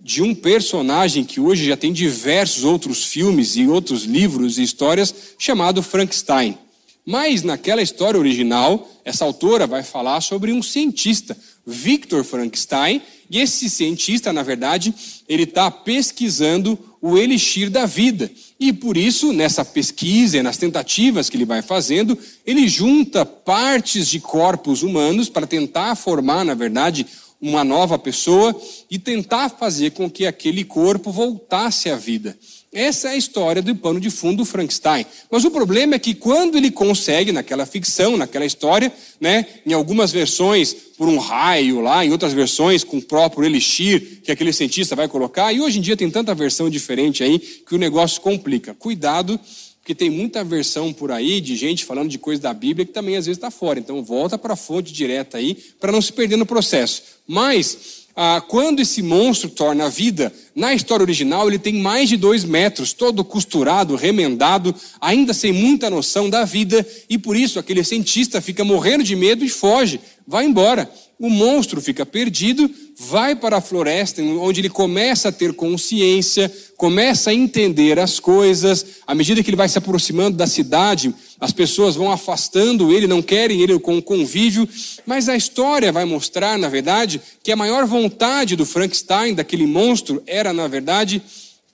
[0.00, 5.14] de um personagem que hoje já tem diversos outros filmes e outros livros e histórias,
[5.38, 6.56] chamado Frankenstein.
[7.04, 11.34] Mas naquela história original, essa autora vai falar sobre um cientista,
[11.66, 14.94] Victor Frankenstein, e esse cientista, na verdade,
[15.28, 18.30] ele está pesquisando o elixir da vida.
[18.58, 24.08] E por isso, nessa pesquisa e nas tentativas que ele vai fazendo, ele junta partes
[24.08, 27.06] de corpos humanos para tentar formar, na verdade,
[27.40, 28.58] uma nova pessoa
[28.90, 32.36] e tentar fazer com que aquele corpo voltasse à vida.
[32.72, 35.06] Essa é a história do pano de fundo do Frankenstein.
[35.30, 40.12] Mas o problema é que quando ele consegue, naquela ficção, naquela história, né, em algumas
[40.12, 44.94] versões por um raio lá, em outras versões com o próprio elixir que aquele cientista
[44.94, 48.74] vai colocar, e hoje em dia tem tanta versão diferente aí que o negócio complica.
[48.74, 49.40] Cuidado,
[49.88, 53.16] Porque tem muita versão por aí de gente falando de coisa da Bíblia que também
[53.16, 53.78] às vezes está fora.
[53.78, 57.02] Então volta para a fonte direta aí para não se perder no processo.
[57.26, 62.18] Mas ah, quando esse monstro torna a vida, na história original ele tem mais de
[62.18, 67.82] dois metros, todo costurado, remendado, ainda sem muita noção da vida, e por isso aquele
[67.82, 70.86] cientista fica morrendo de medo e foge, vai embora.
[71.20, 77.30] O monstro fica perdido, vai para a floresta, onde ele começa a ter consciência, começa
[77.30, 78.86] a entender as coisas.
[79.04, 83.20] À medida que ele vai se aproximando da cidade, as pessoas vão afastando ele, não
[83.20, 84.68] querem ele com convívio.
[85.04, 90.22] Mas a história vai mostrar, na verdade, que a maior vontade do Frankenstein, daquele monstro,
[90.24, 91.20] era, na verdade,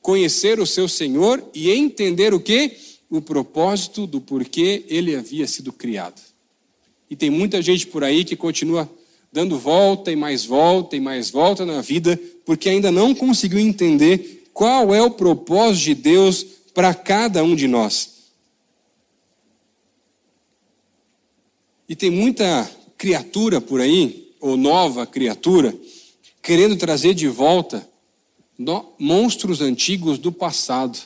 [0.01, 2.73] conhecer o seu Senhor e entender o que?
[3.11, 6.21] O propósito do porquê ele havia sido criado.
[7.11, 8.91] E tem muita gente por aí que continua
[9.35, 12.17] dando volta e mais volta e mais volta na vida,
[12.47, 17.67] porque ainda não conseguiu entender qual é o propósito de Deus para cada um de
[17.67, 18.31] nós.
[21.89, 25.77] E tem muita criatura por aí, ou nova criatura,
[26.41, 27.85] querendo trazer de volta
[28.97, 30.97] monstros antigos do passado.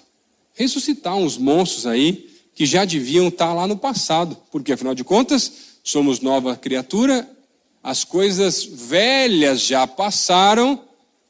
[0.52, 5.78] Ressuscitar uns monstros aí que já deviam estar lá no passado, porque afinal de contas,
[5.82, 7.26] somos nova criatura
[7.88, 10.84] as coisas velhas já passaram,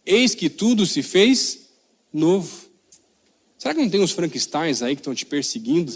[0.04, 1.68] eis que tudo se fez
[2.12, 2.50] novo.
[3.56, 5.92] Será que não tem uns Frankensteins aí que estão te perseguindo?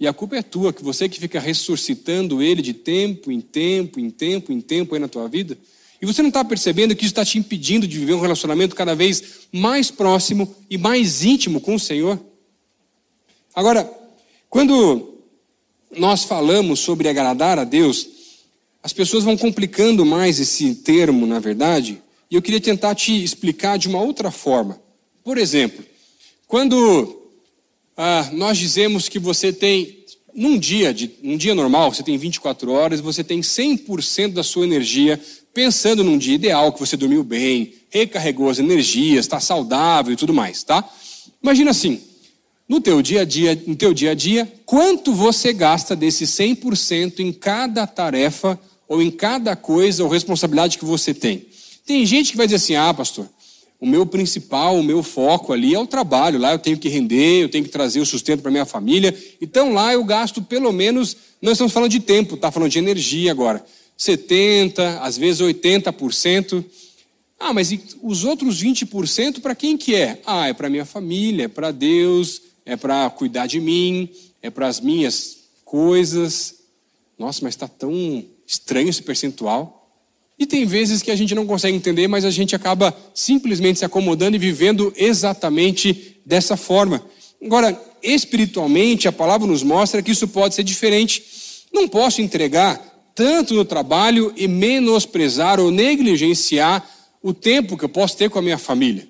[0.00, 4.00] E a culpa é tua, que você que fica ressuscitando ele de tempo em tempo,
[4.00, 5.56] em tempo, em tempo aí na tua vida.
[6.02, 8.96] E você não está percebendo que isso está te impedindo de viver um relacionamento cada
[8.96, 12.18] vez mais próximo e mais íntimo com o Senhor?
[13.54, 13.88] Agora,
[14.50, 15.22] quando
[15.96, 18.17] nós falamos sobre agradar a Deus,
[18.82, 23.78] as pessoas vão complicando mais esse termo, na verdade, e eu queria tentar te explicar
[23.78, 24.80] de uma outra forma.
[25.24, 25.84] Por exemplo,
[26.46, 27.30] quando
[27.96, 32.70] ah, nós dizemos que você tem, num dia, de, um dia normal, você tem 24
[32.70, 35.20] horas, você tem 100% da sua energia
[35.52, 40.32] pensando num dia ideal, que você dormiu bem, recarregou as energias, está saudável e tudo
[40.32, 40.88] mais, tá?
[41.42, 42.00] Imagina assim,
[42.68, 47.20] no teu dia a dia, no teu dia a dia, quanto você gasta desse 100%
[47.20, 51.46] em cada tarefa ou em cada coisa ou responsabilidade que você tem.
[51.86, 53.26] Tem gente que vai dizer assim: ah, pastor,
[53.80, 56.38] o meu principal, o meu foco ali é o trabalho.
[56.38, 59.16] Lá eu tenho que render, eu tenho que trazer o sustento para minha família.
[59.40, 63.30] Então lá eu gasto pelo menos, nós estamos falando de tempo, está falando de energia
[63.30, 63.64] agora.
[63.98, 66.64] 70%, às vezes 80%.
[67.40, 70.20] Ah, mas os outros 20% para quem que é?
[70.26, 74.10] Ah, é para minha família, é para Deus, é para cuidar de mim,
[74.42, 76.56] é para as minhas coisas.
[77.18, 79.90] Nossa, mas está tão estranho esse percentual.
[80.38, 83.86] E tem vezes que a gente não consegue entender, mas a gente acaba simplesmente se
[83.86, 87.02] acomodando e vivendo exatamente dessa forma.
[87.42, 91.24] Agora, espiritualmente, a palavra nos mostra que isso pode ser diferente.
[91.72, 92.78] Não posso entregar
[93.14, 96.86] tanto no trabalho e menosprezar ou negligenciar
[97.22, 99.08] o tempo que eu posso ter com a minha família.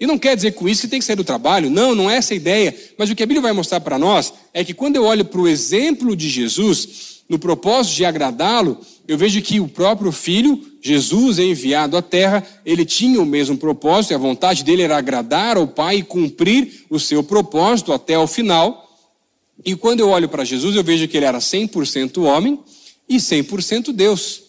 [0.00, 2.16] E não quer dizer com isso que tem que sair do trabalho, não, não é
[2.16, 2.74] essa a ideia.
[2.96, 5.40] Mas o que a Bíblia vai mostrar para nós é que quando eu olho para
[5.40, 11.38] o exemplo de Jesus, no propósito de agradá-lo, eu vejo que o próprio Filho, Jesus,
[11.38, 15.56] é enviado à terra, ele tinha o mesmo propósito, e a vontade dele era agradar
[15.56, 18.88] ao Pai e cumprir o seu propósito até o final.
[19.64, 22.60] E quando eu olho para Jesus, eu vejo que ele era 100% homem
[23.08, 24.42] e 100% Deus.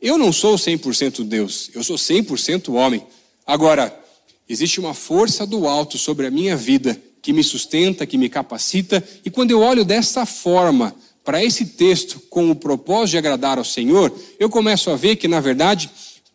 [0.00, 3.02] Eu não sou 100% Deus, eu sou 100% homem.
[3.46, 3.94] Agora,
[4.52, 9.02] existe uma força do alto sobre a minha vida que me sustenta, que me capacita,
[9.24, 13.64] e quando eu olho dessa forma, para esse texto com o propósito de agradar ao
[13.64, 15.90] Senhor, eu começo a ver que, na verdade,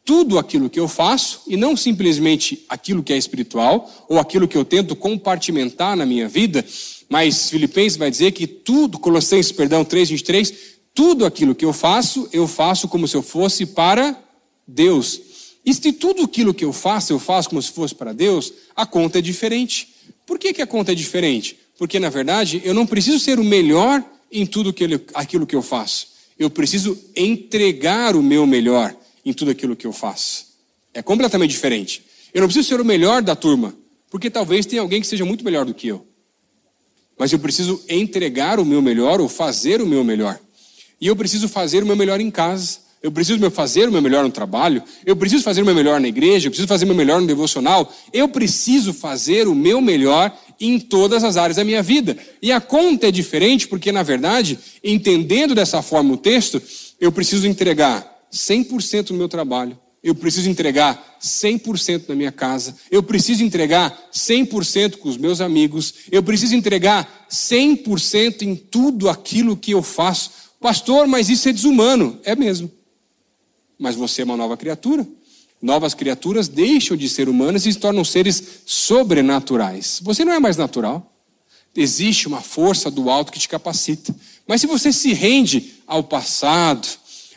[0.05, 4.55] tudo aquilo que eu faço, e não simplesmente aquilo que é espiritual, ou aquilo que
[4.55, 6.63] eu tento compartimentar na minha vida,
[7.09, 10.53] mas Filipenses vai dizer que tudo, Colossenses, perdão, 3,23,
[10.93, 14.17] tudo aquilo que eu faço, eu faço como se eu fosse para
[14.67, 15.19] Deus.
[15.65, 18.85] E se tudo aquilo que eu faço, eu faço como se fosse para Deus, a
[18.85, 19.93] conta é diferente.
[20.25, 21.57] Por que, que a conta é diferente?
[21.77, 24.73] Porque, na verdade, eu não preciso ser o melhor em tudo
[25.13, 26.07] aquilo que eu faço.
[26.37, 30.47] Eu preciso entregar o meu melhor em tudo aquilo que eu faço.
[30.93, 32.03] É completamente diferente.
[32.33, 33.75] Eu não preciso ser o melhor da turma,
[34.09, 36.05] porque talvez tenha alguém que seja muito melhor do que eu.
[37.17, 40.39] Mas eu preciso entregar o meu melhor ou fazer o meu melhor.
[40.99, 42.79] E eu preciso fazer o meu melhor em casa.
[43.05, 44.81] Eu preciso fazer o meu melhor no trabalho.
[45.05, 46.47] Eu preciso fazer o meu melhor na igreja.
[46.47, 47.93] Eu preciso fazer o meu melhor no devocional.
[48.11, 52.17] Eu preciso fazer o meu melhor em todas as áreas da minha vida.
[52.41, 56.59] E a conta é diferente porque, na verdade, entendendo dessa forma o texto,
[56.99, 63.03] eu preciso entregar 100% do meu trabalho, eu preciso entregar 100% na minha casa, eu
[63.03, 69.73] preciso entregar 100% com os meus amigos, eu preciso entregar 100% em tudo aquilo que
[69.73, 70.31] eu faço.
[70.59, 72.19] Pastor, mas isso é desumano.
[72.23, 72.71] É mesmo.
[73.77, 75.07] Mas você é uma nova criatura.
[75.61, 79.99] Novas criaturas deixam de ser humanas e se tornam seres sobrenaturais.
[80.03, 81.11] Você não é mais natural.
[81.75, 84.15] Existe uma força do alto que te capacita.
[84.47, 86.87] Mas se você se rende ao passado,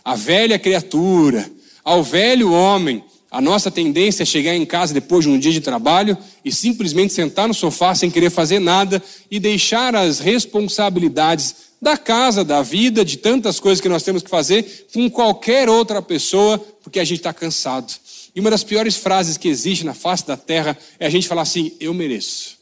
[0.05, 1.51] à velha criatura,
[1.83, 5.61] ao velho homem, a nossa tendência é chegar em casa depois de um dia de
[5.61, 11.97] trabalho e simplesmente sentar no sofá sem querer fazer nada e deixar as responsabilidades da
[11.97, 16.59] casa, da vida, de tantas coisas que nós temos que fazer com qualquer outra pessoa,
[16.83, 17.93] porque a gente está cansado.
[18.35, 21.43] E uma das piores frases que existe na face da terra é a gente falar
[21.43, 22.59] assim: eu mereço.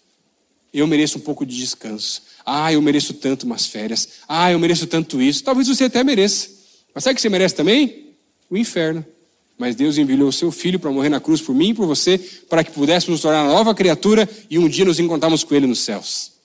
[0.72, 2.22] Eu mereço um pouco de descanso.
[2.44, 4.08] Ah, eu mereço tanto umas férias.
[4.28, 5.42] Ah, eu mereço tanto isso.
[5.42, 6.48] Talvez você até mereça.
[6.94, 8.14] Mas sabe o que você merece também?
[8.50, 9.04] O inferno.
[9.58, 12.18] Mas Deus enviou o seu filho para morrer na cruz por mim e por você,
[12.48, 16.35] para que pudéssemos tornar nova criatura e um dia nos encontrarmos com Ele nos céus.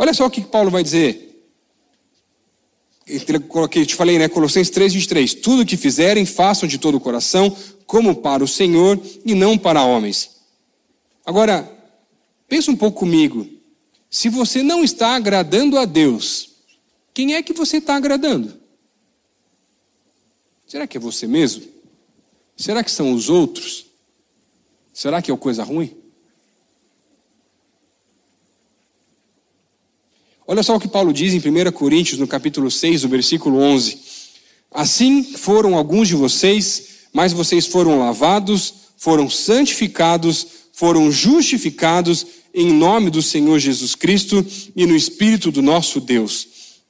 [0.00, 1.26] Olha só o que Paulo vai dizer.
[3.04, 4.28] Eu te falei, né?
[4.28, 5.34] Colossenses 3, 23.
[5.34, 9.82] Tudo que fizerem, façam de todo o coração, como para o Senhor e não para
[9.82, 10.30] homens.
[11.26, 11.68] Agora,
[12.46, 13.48] pensa um pouco comigo.
[14.08, 16.50] Se você não está agradando a Deus,
[17.12, 18.56] quem é que você está agradando?
[20.66, 21.64] Será que é você mesmo?
[22.56, 23.86] Será que são os outros?
[24.92, 25.96] Será que é coisa ruim?
[30.50, 33.98] Olha só o que Paulo diz em 1 Coríntios, no capítulo 6, no versículo 11.
[34.72, 43.10] Assim foram alguns de vocês, mas vocês foram lavados, foram santificados, foram justificados em nome
[43.10, 44.42] do Senhor Jesus Cristo
[44.74, 46.48] e no Espírito do nosso Deus.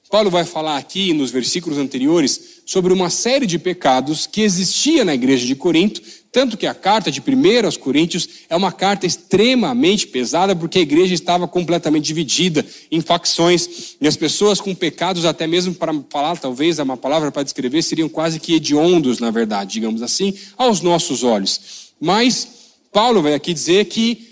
[0.08, 5.14] Paulo vai falar aqui nos versículos anteriores sobre uma série de pecados que existia na
[5.14, 10.06] igreja de Corinto, tanto que a carta de 1 aos Coríntios é uma carta extremamente
[10.06, 15.46] pesada, porque a igreja estava completamente dividida em facções, e as pessoas com pecados, até
[15.46, 20.02] mesmo para falar, talvez, uma palavra para descrever, seriam quase que hediondos, na verdade, digamos
[20.02, 21.92] assim, aos nossos olhos.
[22.00, 22.48] Mas
[22.92, 24.28] Paulo vai aqui dizer que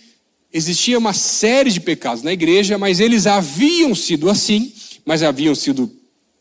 [0.52, 4.72] existia uma série de pecados na igreja, mas eles haviam sido assim,
[5.04, 5.90] mas haviam sido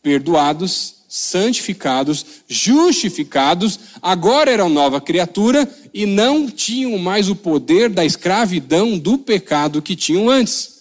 [0.02, 8.98] perdoados santificados, justificados, agora eram nova criatura e não tinham mais o poder da escravidão
[8.98, 10.76] do pecado que tinham antes.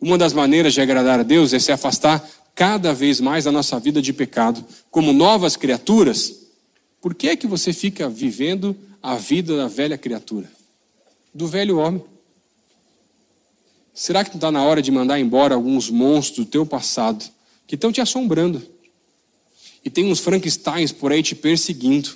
[0.00, 3.78] Uma das maneiras de agradar a Deus é se afastar cada vez mais da nossa
[3.78, 6.34] vida de pecado, como novas criaturas.
[7.00, 10.50] Por que é que você fica vivendo a vida da velha criatura?
[11.34, 12.02] Do velho homem?
[13.94, 17.24] Será que não está na hora de mandar embora alguns monstros do teu passado
[17.66, 18.71] que estão te assombrando?
[19.84, 22.10] E tem uns Frankensteins por aí te perseguindo.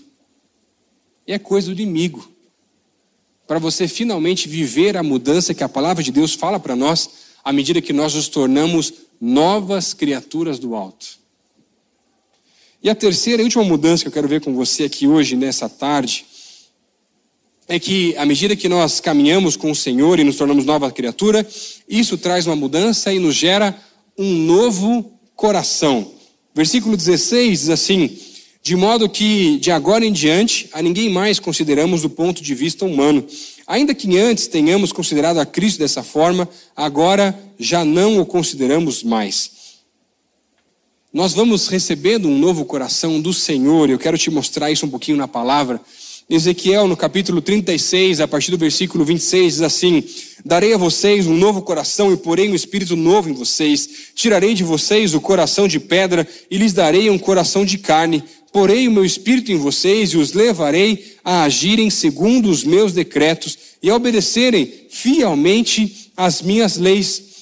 [1.26, 2.30] E é coisa do inimigo.
[3.46, 7.10] Para você finalmente viver a mudança que a palavra de Deus fala para nós,
[7.44, 11.18] à medida que nós nos tornamos novas criaturas do alto.
[12.82, 15.68] E a terceira e última mudança que eu quero ver com você aqui hoje, nessa
[15.68, 16.26] tarde,
[17.68, 21.46] é que à medida que nós caminhamos com o Senhor e nos tornamos nova criatura,
[21.88, 23.76] isso traz uma mudança e nos gera
[24.16, 26.15] um novo coração.
[26.56, 28.16] Versículo 16 diz assim:
[28.62, 32.86] De modo que de agora em diante a ninguém mais consideramos do ponto de vista
[32.86, 33.26] humano.
[33.66, 39.50] Ainda que antes tenhamos considerado a Cristo dessa forma, agora já não o consideramos mais.
[41.12, 45.18] Nós vamos recebendo um novo coração do Senhor, eu quero te mostrar isso um pouquinho
[45.18, 45.78] na palavra.
[46.28, 50.02] Ezequiel, no capítulo 36, a partir do versículo 26, diz assim:
[50.44, 53.88] Darei a vocês um novo coração e porei um espírito novo em vocês.
[54.12, 58.24] Tirarei de vocês o coração de pedra e lhes darei um coração de carne.
[58.52, 63.56] Porei o meu espírito em vocês e os levarei a agirem segundo os meus decretos
[63.80, 67.35] e a obedecerem fielmente às minhas leis.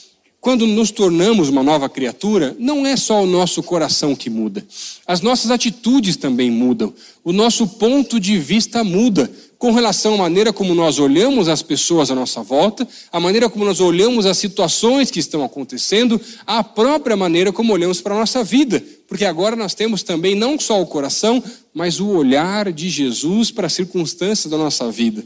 [0.44, 4.62] Quando nos tornamos uma nova criatura, não é só o nosso coração que muda,
[5.06, 6.92] as nossas atitudes também mudam,
[7.24, 9.30] o nosso ponto de vista muda.
[9.56, 13.64] Com relação à maneira como nós olhamos as pessoas à nossa volta, a maneira como
[13.64, 18.44] nós olhamos as situações que estão acontecendo, a própria maneira como olhamos para a nossa
[18.44, 21.42] vida, porque agora nós temos também não só o coração,
[21.72, 25.24] mas o olhar de Jesus para as circunstâncias da nossa vida.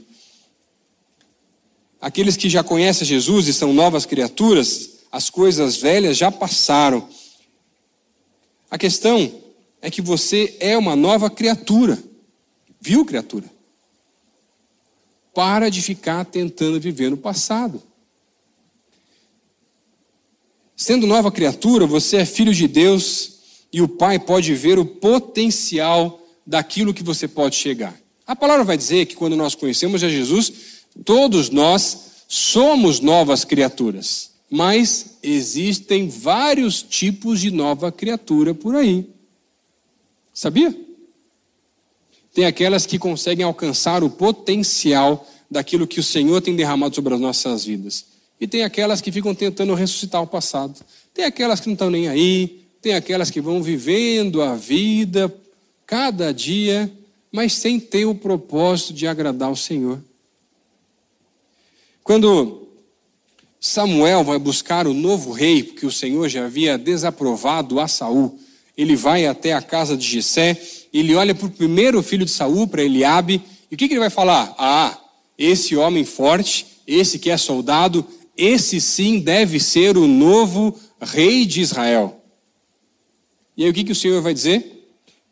[2.01, 7.09] Aqueles que já conhecem Jesus e são novas criaturas, as coisas velhas já passaram.
[8.71, 9.33] A questão
[9.81, 12.03] é que você é uma nova criatura.
[12.81, 13.47] Viu, criatura?
[15.35, 17.83] Para de ficar tentando viver no passado.
[20.77, 23.39] Sendo nova criatura, você é filho de Deus
[23.73, 27.99] e o Pai pode ver o potencial daquilo que você pode chegar.
[28.27, 30.53] A palavra vai dizer que quando nós conhecemos a Jesus,
[31.05, 31.99] todos nós
[32.29, 34.28] somos novas criaturas.
[34.51, 39.09] Mas existem vários tipos de nova criatura por aí.
[40.33, 40.75] Sabia?
[42.33, 47.21] Tem aquelas que conseguem alcançar o potencial daquilo que o Senhor tem derramado sobre as
[47.21, 48.07] nossas vidas.
[48.41, 50.81] E tem aquelas que ficam tentando ressuscitar o passado.
[51.13, 52.65] Tem aquelas que não estão nem aí.
[52.81, 55.35] Tem aquelas que vão vivendo a vida
[55.85, 56.93] cada dia,
[57.33, 60.01] mas sem ter o propósito de agradar o Senhor.
[62.05, 62.68] Quando
[63.61, 68.39] Samuel vai buscar o novo rei, porque o Senhor já havia desaprovado a Saul,
[68.77, 70.61] ele vai até a casa de Jessé,
[70.93, 74.01] ele olha para o primeiro filho de Saul, para Eliabe, e o que, que ele
[74.01, 74.55] vai falar?
[74.57, 74.97] Ah,
[75.37, 78.07] esse homem forte, esse que é soldado,
[78.37, 82.23] esse sim deve ser o novo rei de Israel.
[83.57, 84.79] E aí o que, que o Senhor vai dizer?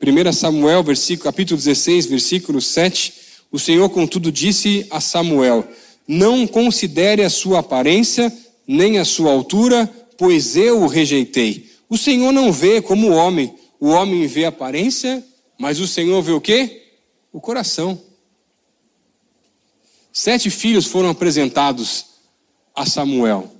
[0.02, 3.14] 1 Samuel, versículo, capítulo 16, versículo 7.
[3.50, 5.66] O Senhor, contudo, disse a Samuel:
[6.06, 8.32] Não considere a sua aparência,
[8.66, 11.70] nem a sua altura, pois eu o rejeitei.
[11.88, 13.54] O Senhor não vê como o homem.
[13.78, 15.24] O homem vê a aparência,
[15.58, 16.82] mas o Senhor vê o quê?
[17.32, 18.00] O coração.
[20.12, 22.06] Sete filhos foram apresentados
[22.74, 23.52] a Samuel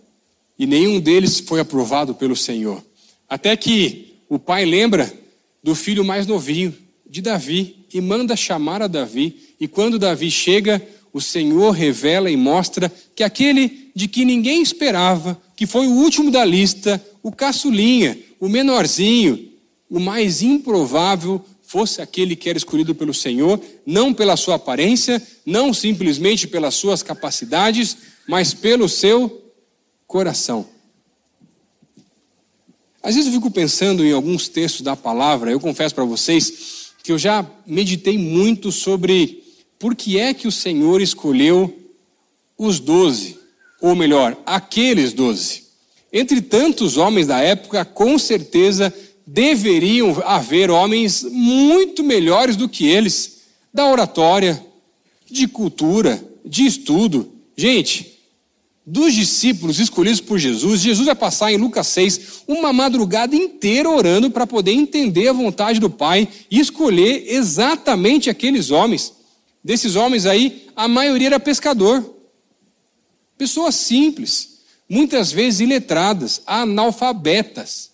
[0.59, 2.83] e nenhum deles foi aprovado pelo Senhor.
[3.29, 5.13] Até que o pai lembra
[5.63, 6.75] do filho mais novinho,
[7.09, 9.55] de Davi, e manda chamar a Davi.
[9.61, 10.81] E quando Davi chega,
[11.17, 16.31] o Senhor revela e mostra que aquele de que ninguém esperava, que foi o último
[16.31, 19.51] da lista, o caçulinha, o menorzinho,
[19.89, 25.73] o mais improvável, fosse aquele que era escolhido pelo Senhor, não pela sua aparência, não
[25.73, 27.97] simplesmente pelas suas capacidades,
[28.29, 29.43] mas pelo seu
[30.07, 30.69] coração.
[33.03, 37.11] Às vezes eu fico pensando em alguns textos da palavra, eu confesso para vocês que
[37.11, 39.46] eu já meditei muito sobre
[39.79, 41.75] por que é que o Senhor escolheu
[42.57, 43.39] os doze,
[43.81, 45.65] ou melhor, aqueles doze.
[46.13, 48.93] Entre tantos homens da época, com certeza
[49.27, 53.43] deveriam haver homens muito melhores do que eles,
[53.75, 54.65] da oratória,
[55.31, 57.31] de cultura, de estudo.
[57.57, 58.17] Gente,
[58.87, 64.31] dos discípulos escolhidos por Jesus, Jesus vai passar em Lucas 6 uma madrugada inteira orando
[64.31, 69.16] para poder entender a vontade do Pai e escolher exatamente aqueles homens.
[69.67, 72.15] Desses homens aí, a maioria era pescador.
[73.37, 77.91] Pessoas simples, muitas vezes iletradas, analfabetas.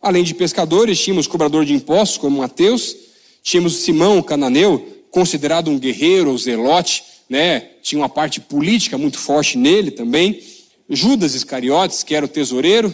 [0.00, 2.96] Além de pescadores, tínhamos cobrador de impostos, como Mateus,
[3.42, 7.60] tínhamos Simão, cananeu, considerado um guerreiro ou zelote, né?
[7.82, 10.42] tinha uma parte política muito forte nele também.
[10.88, 12.88] Judas Iscariotes, que era o tesoureiro.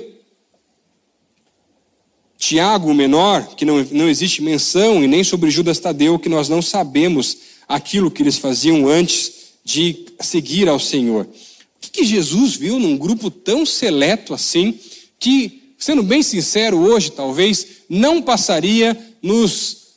[2.43, 6.49] Tiago, o menor, que não, não existe menção, e nem sobre Judas Tadeu, que nós
[6.49, 7.37] não sabemos
[7.69, 11.25] aquilo que eles faziam antes de seguir ao Senhor.
[11.25, 14.77] O que, que Jesus viu num grupo tão seleto assim,
[15.21, 19.93] que sendo bem sincero, hoje talvez não passaria nos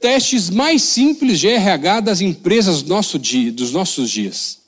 [0.00, 4.60] testes mais simples de RH das empresas nosso dia, dos nossos dias.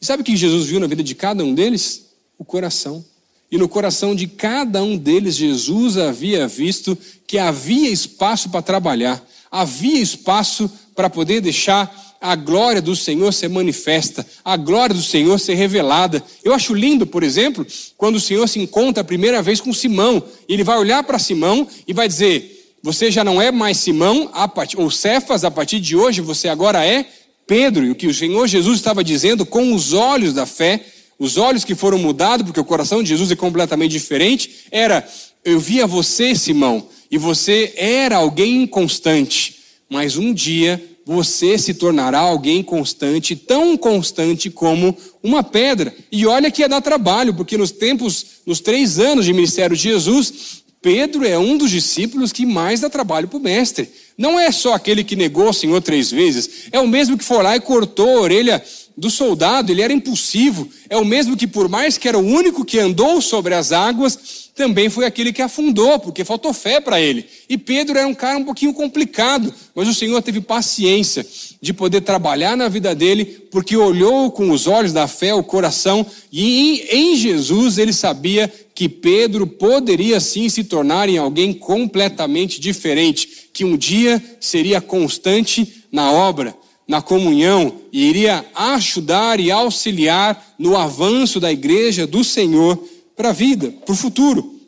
[0.00, 2.06] E sabe o que Jesus viu na vida de cada um deles?
[2.38, 3.04] O coração.
[3.50, 6.96] E no coração de cada um deles, Jesus havia visto
[7.26, 9.20] que havia espaço para trabalhar,
[9.50, 15.40] havia espaço para poder deixar a glória do Senhor ser manifesta, a glória do Senhor
[15.40, 16.22] ser revelada.
[16.44, 20.22] Eu acho lindo, por exemplo, quando o Senhor se encontra a primeira vez com Simão,
[20.48, 24.30] ele vai olhar para Simão e vai dizer: Você já não é mais Simão,
[24.76, 27.06] ou Cefas, a partir de hoje você agora é
[27.46, 27.86] Pedro.
[27.86, 30.84] E o que o Senhor Jesus estava dizendo com os olhos da fé,
[31.20, 35.06] os olhos que foram mudados, porque o coração de Jesus é completamente diferente, era:
[35.44, 39.58] Eu via você, Simão, e você era alguém inconstante,
[39.88, 45.94] mas um dia você se tornará alguém constante, tão constante como uma pedra.
[46.10, 49.82] E olha que ia dar trabalho, porque nos tempos, nos três anos de ministério de
[49.82, 53.90] Jesus, Pedro é um dos discípulos que mais dá trabalho para o mestre.
[54.16, 57.42] Não é só aquele que negou o Senhor três vezes, é o mesmo que foi
[57.42, 58.62] lá e cortou a orelha
[59.00, 62.66] do soldado, ele era impulsivo, é o mesmo que, por mais que era o único
[62.66, 67.24] que andou sobre as águas, também foi aquele que afundou, porque faltou fé para ele.
[67.48, 71.26] E Pedro era um cara um pouquinho complicado, mas o Senhor teve paciência
[71.62, 76.04] de poder trabalhar na vida dele, porque olhou com os olhos da fé o coração,
[76.30, 83.48] e em Jesus ele sabia que Pedro poderia sim se tornar em alguém completamente diferente,
[83.50, 86.54] que um dia seria constante na obra,
[86.90, 92.76] na comunhão, e iria ajudar e auxiliar no avanço da igreja do Senhor
[93.14, 94.58] para a vida, para o futuro.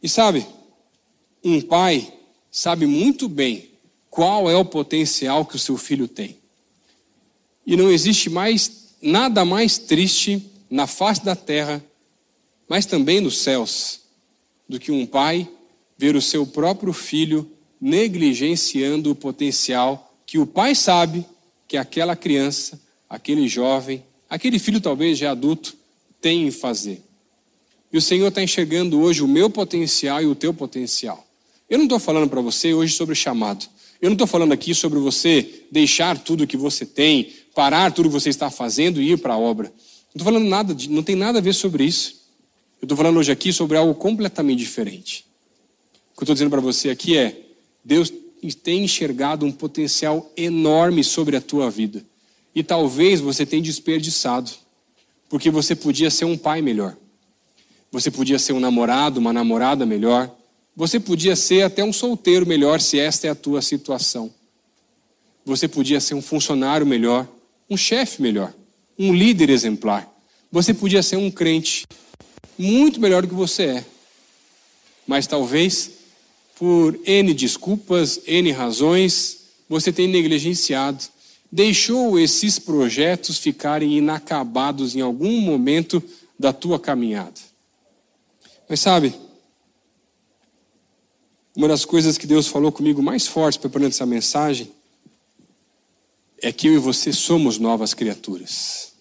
[0.00, 0.46] E sabe,
[1.42, 2.12] um pai
[2.48, 3.70] sabe muito bem
[4.08, 6.36] qual é o potencial que o seu filho tem.
[7.66, 11.84] E não existe mais nada mais triste na face da terra,
[12.68, 14.02] mas também nos céus,
[14.68, 15.48] do que um pai
[15.98, 21.24] ver o seu próprio filho negligenciando o potencial que o pai sabe
[21.66, 25.76] que aquela criança, aquele jovem, aquele filho talvez já adulto,
[26.20, 27.02] tem em fazer.
[27.92, 31.26] E o Senhor está enxergando hoje o meu potencial e o teu potencial.
[31.68, 33.66] Eu não estou falando para você hoje sobre chamado.
[34.00, 38.12] Eu não estou falando aqui sobre você deixar tudo que você tem, parar tudo que
[38.12, 39.68] você está fazendo e ir para a obra.
[39.68, 42.20] Não estou falando nada, de, não tem nada a ver sobre isso.
[42.80, 45.24] Eu estou falando hoje aqui sobre algo completamente diferente.
[46.12, 47.36] O que eu estou dizendo para você aqui é:
[47.84, 48.12] Deus
[48.62, 52.04] tem enxergado um potencial enorme sobre a tua vida.
[52.54, 54.50] E talvez você tenha desperdiçado,
[55.28, 56.96] porque você podia ser um pai melhor.
[57.92, 60.34] Você podia ser um namorado, uma namorada melhor.
[60.76, 64.32] Você podia ser até um solteiro melhor, se esta é a tua situação.
[65.44, 67.26] Você podia ser um funcionário melhor,
[67.68, 68.54] um chefe melhor,
[68.98, 70.08] um líder exemplar.
[70.52, 71.86] Você podia ser um crente
[72.58, 73.84] muito melhor do que você é.
[75.06, 75.90] Mas talvez,
[76.60, 81.02] por N desculpas, N razões, você tenha negligenciado,
[81.50, 86.02] deixou esses projetos ficarem inacabados em algum momento
[86.38, 87.40] da tua caminhada.
[88.68, 89.14] Mas sabe,
[91.56, 94.70] uma das coisas que Deus falou comigo mais forte preparando essa mensagem
[96.42, 98.92] é que eu e você somos novas criaturas.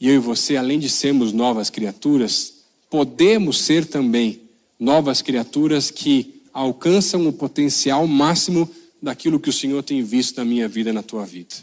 [0.00, 4.49] E eu e você, além de sermos novas criaturas, podemos ser também
[4.80, 8.68] novas criaturas que alcançam o potencial máximo
[9.00, 11.54] daquilo que o Senhor tem visto na minha vida e na tua vida.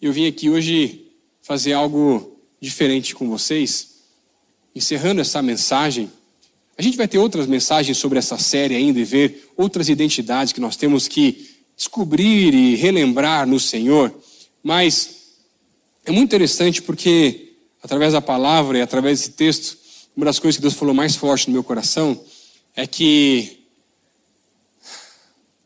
[0.00, 1.06] Eu vim aqui hoje
[1.40, 4.02] fazer algo diferente com vocês,
[4.74, 6.10] encerrando essa mensagem.
[6.76, 10.60] A gente vai ter outras mensagens sobre essa série ainda e ver outras identidades que
[10.60, 14.14] nós temos que descobrir e relembrar no Senhor,
[14.62, 15.22] mas
[16.04, 19.81] é muito interessante porque, através da palavra e através desse texto,
[20.16, 22.20] uma das coisas que Deus falou mais forte no meu coração
[22.76, 23.66] é que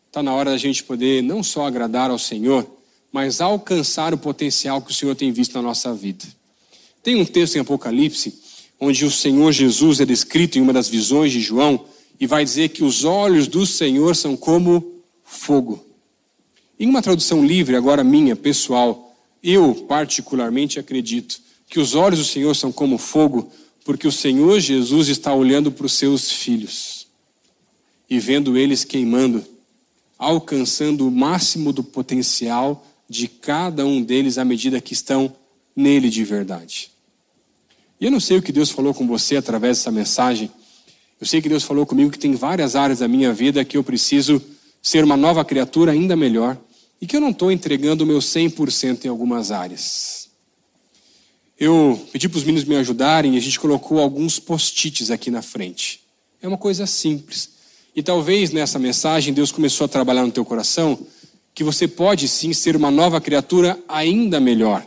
[0.06, 2.66] está na hora da gente poder não só agradar ao Senhor,
[3.10, 6.24] mas alcançar o potencial que o Senhor tem visto na nossa vida.
[7.02, 8.40] Tem um texto em Apocalipse
[8.78, 11.84] onde o Senhor Jesus é descrito em uma das visões de João
[12.20, 15.84] e vai dizer que os olhos do Senhor são como fogo.
[16.78, 22.54] Em uma tradução livre, agora minha, pessoal, eu, particularmente, acredito que os olhos do Senhor
[22.54, 23.50] são como fogo,
[23.86, 27.06] porque o Senhor Jesus está olhando para os seus filhos
[28.10, 29.44] e vendo eles queimando,
[30.18, 35.32] alcançando o máximo do potencial de cada um deles à medida que estão
[35.74, 36.90] nele de verdade.
[38.00, 40.50] E eu não sei o que Deus falou com você através dessa mensagem.
[41.20, 43.84] Eu sei que Deus falou comigo que tem várias áreas da minha vida que eu
[43.84, 44.42] preciso
[44.82, 46.58] ser uma nova criatura ainda melhor
[47.00, 50.25] e que eu não estou entregando o meu 100% em algumas áreas.
[51.58, 55.42] Eu pedi para os meninos me ajudarem e a gente colocou alguns post-its aqui na
[55.42, 56.00] frente.
[56.42, 57.50] É uma coisa simples.
[57.94, 60.98] E talvez nessa mensagem Deus começou a trabalhar no teu coração
[61.54, 64.86] que você pode sim ser uma nova criatura ainda melhor.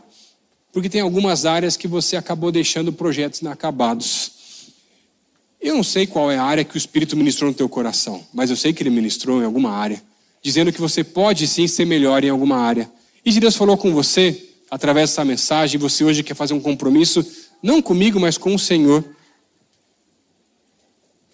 [0.72, 4.32] Porque tem algumas áreas que você acabou deixando projetos inacabados.
[5.60, 8.52] Eu não sei qual é a área que o Espírito ministrou no teu coração, mas
[8.52, 10.02] eu sei que ele ministrou em alguma área
[10.42, 12.90] dizendo que você pode sim ser melhor em alguma área.
[13.26, 17.26] E se Deus falou com você através dessa mensagem, você hoje quer fazer um compromisso,
[17.62, 19.04] não comigo, mas com o Senhor.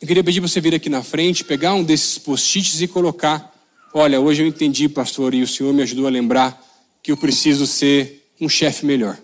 [0.01, 3.53] Eu queria pedir para você vir aqui na frente, pegar um desses post-its e colocar:
[3.93, 6.61] Olha, hoje eu entendi, pastor, e o Senhor me ajudou a lembrar
[7.01, 9.17] que eu preciso ser um chefe melhor.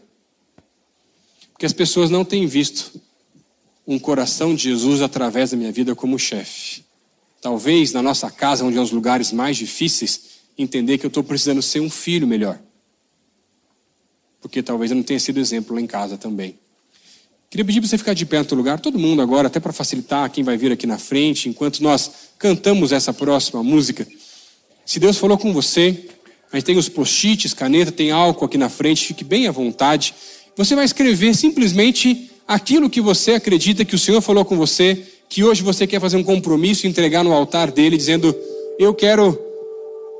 [1.52, 3.00] Porque as pessoas não têm visto
[3.86, 6.84] um coração de Jesus através da minha vida como chefe
[7.42, 10.22] talvez na nossa casa, onde é os lugares mais difíceis,
[10.58, 12.60] entender que eu estou precisando ser um filho melhor.
[14.42, 16.58] Porque talvez eu não tenha sido exemplo lá em casa também.
[17.50, 20.30] Queria pedir para você ficar de pé no lugar, todo mundo agora, até para facilitar
[20.32, 24.08] quem vai vir aqui na frente, enquanto nós cantamos essa próxima música.
[24.86, 26.06] Se Deus falou com você,
[26.52, 30.14] a gente tem os post-its, caneta, tem álcool aqui na frente, fique bem à vontade.
[30.56, 35.44] Você vai escrever simplesmente aquilo que você acredita que o Senhor falou com você que
[35.46, 38.36] hoje você quer fazer um compromisso e entregar no altar dele, dizendo:
[38.78, 39.40] Eu quero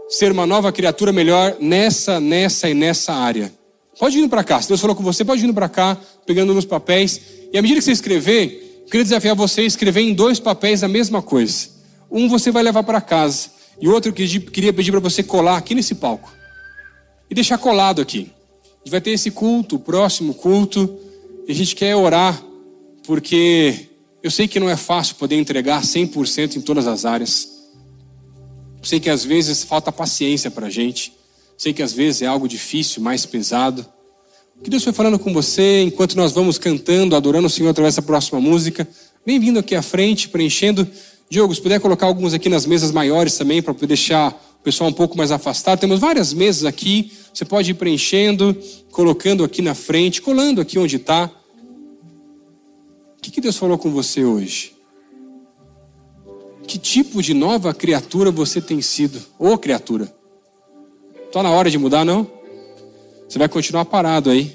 [0.10, 3.54] ser uma nova criatura melhor nessa, nessa e nessa área.
[4.02, 4.60] Pode ir para cá.
[4.60, 5.96] Se Deus falou com você, pode ir para cá,
[6.26, 7.22] pegando nos papéis.
[7.54, 10.84] E à medida que você escrever, eu queria desafiar você a escrever em dois papéis
[10.84, 11.70] a mesma coisa.
[12.10, 13.52] Um você vai levar para casa.
[13.80, 16.34] E outro que queria pedir para você colar aqui nesse palco.
[17.30, 18.32] E deixar colado aqui.
[18.64, 20.98] A gente vai ter esse culto, o próximo culto.
[21.48, 22.44] E a gente quer orar,
[23.06, 23.88] porque
[24.24, 27.48] Eu sei que não é fácil poder entregar 100% em todas as áreas.
[28.80, 31.21] Eu sei que às vezes falta paciência para a gente.
[31.62, 33.86] Sei que às vezes é algo difícil, mais pesado.
[34.64, 38.02] Que Deus foi falando com você enquanto nós vamos cantando, adorando o Senhor através da
[38.02, 38.90] próxima música.
[39.24, 40.88] Bem-vindo aqui à frente, preenchendo.
[41.30, 44.94] Diogo, se puder colocar alguns aqui nas mesas maiores também, para deixar o pessoal um
[44.94, 45.80] pouco mais afastado.
[45.80, 47.12] Temos várias mesas aqui.
[47.32, 48.58] Você pode ir preenchendo,
[48.90, 51.30] colocando aqui na frente, colando aqui onde está.
[53.20, 54.74] O que, Deus falou com você hoje?
[56.66, 59.22] Que tipo de nova criatura você tem sido?
[59.38, 60.21] Ô criatura.
[61.32, 62.28] Está na hora de mudar, não?
[63.26, 64.54] Você vai continuar parado aí.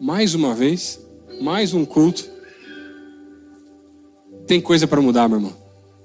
[0.00, 0.98] Mais uma vez.
[1.40, 2.28] Mais um culto.
[4.44, 5.54] Tem coisa para mudar, meu irmão.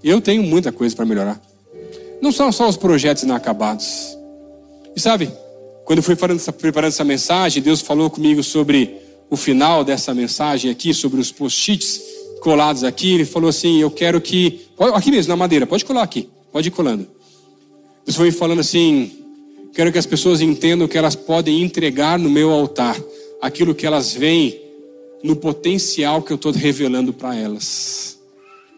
[0.03, 1.41] Eu tenho muita coisa para melhorar.
[2.21, 4.15] Não são só os projetos inacabados.
[4.95, 5.27] E sabe,
[5.85, 8.95] quando eu fui preparando essa mensagem, Deus falou comigo sobre
[9.27, 11.99] o final dessa mensagem aqui, sobre os post-its
[12.41, 13.15] colados aqui.
[13.15, 14.67] Ele falou assim: Eu quero que.
[14.93, 17.07] Aqui mesmo, na madeira, pode colar aqui, pode ir colando.
[18.05, 19.20] Deus foi falando assim:
[19.73, 22.99] Quero que as pessoas entendam que elas podem entregar no meu altar
[23.41, 24.61] aquilo que elas veem
[25.23, 28.19] no potencial que eu estou revelando para elas.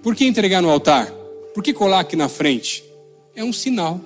[0.02, 1.12] Por que entregar no altar?
[1.54, 2.84] Por que colar aqui na frente?
[3.36, 4.00] É um sinal,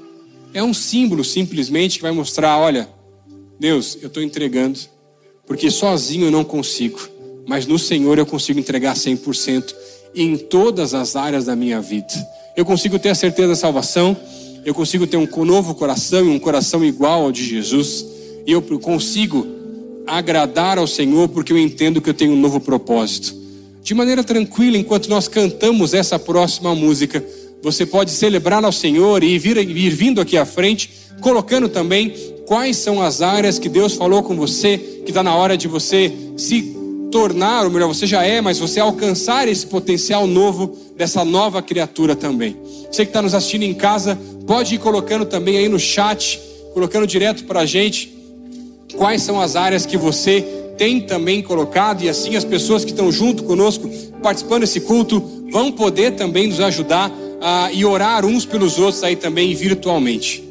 [0.54, 2.88] é um símbolo simplesmente que vai mostrar: olha,
[3.60, 4.80] Deus, eu estou entregando,
[5.46, 7.00] porque sozinho eu não consigo,
[7.46, 9.76] mas no Senhor eu consigo entregar 100%
[10.16, 12.14] em todas as áreas da minha vida.
[12.56, 14.16] Eu consigo ter a certeza da salvação
[14.68, 18.06] eu consigo ter um novo coração e um coração igual ao de Jesus,
[18.46, 19.48] e eu consigo
[20.06, 23.34] agradar ao Senhor porque eu entendo que eu tenho um novo propósito.
[23.82, 27.26] De maneira tranquila, enquanto nós cantamos essa próxima música,
[27.64, 30.90] você pode celebrar ao Senhor e vir, vir vindo aqui à frente,
[31.22, 32.14] colocando também
[32.46, 36.12] quais são as áreas que Deus falou com você, que está na hora de você
[36.36, 36.76] se
[37.12, 42.16] tornar, ou melhor, você já é, mas você alcançar esse potencial novo dessa nova criatura
[42.16, 42.58] também.
[42.92, 46.40] Você que está nos assistindo em casa, pode ir colocando também aí no chat,
[46.74, 48.18] colocando direto para a gente
[48.96, 50.42] quais são as áreas que você
[50.78, 53.90] tem também colocado, e assim as pessoas que estão junto conosco,
[54.22, 59.16] participando desse culto, vão poder também nos ajudar a, e orar uns pelos outros aí
[59.16, 60.47] também virtualmente.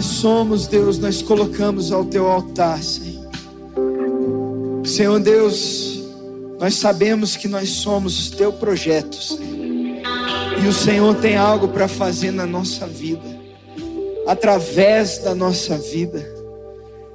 [0.00, 3.28] Nós somos, Deus, nós colocamos ao teu altar, Senhor.
[4.82, 6.02] Senhor Deus,
[6.58, 10.00] nós sabemos que nós somos teu projeto, Senhor.
[10.64, 13.38] E o Senhor tem algo para fazer na nossa vida,
[14.26, 16.26] através da nossa vida.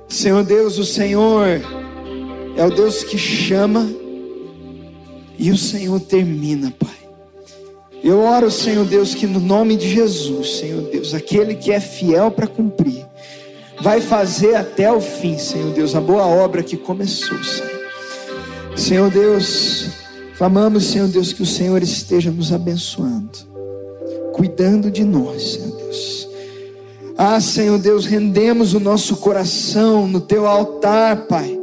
[0.08, 1.62] Senhor Deus, o Senhor
[2.56, 3.90] é o Deus que chama
[5.40, 7.05] e o Senhor termina, Pai.
[8.06, 12.30] Eu oro, Senhor Deus, que no nome de Jesus, Senhor Deus, aquele que é fiel
[12.30, 13.04] para cumprir,
[13.82, 17.82] vai fazer até o fim, Senhor Deus, a boa obra que começou, Senhor.
[18.76, 19.90] Senhor Deus,
[20.38, 23.40] clamamos, Senhor Deus, que o Senhor esteja nos abençoando,
[24.34, 26.30] cuidando de nós, Senhor Deus.
[27.18, 31.60] Ah, Senhor Deus, rendemos o nosso coração no teu altar, Pai,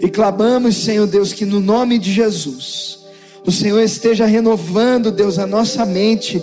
[0.00, 2.97] e clamamos, Senhor Deus, que no nome de Jesus,
[3.48, 6.38] o Senhor esteja renovando, Deus, a nossa mente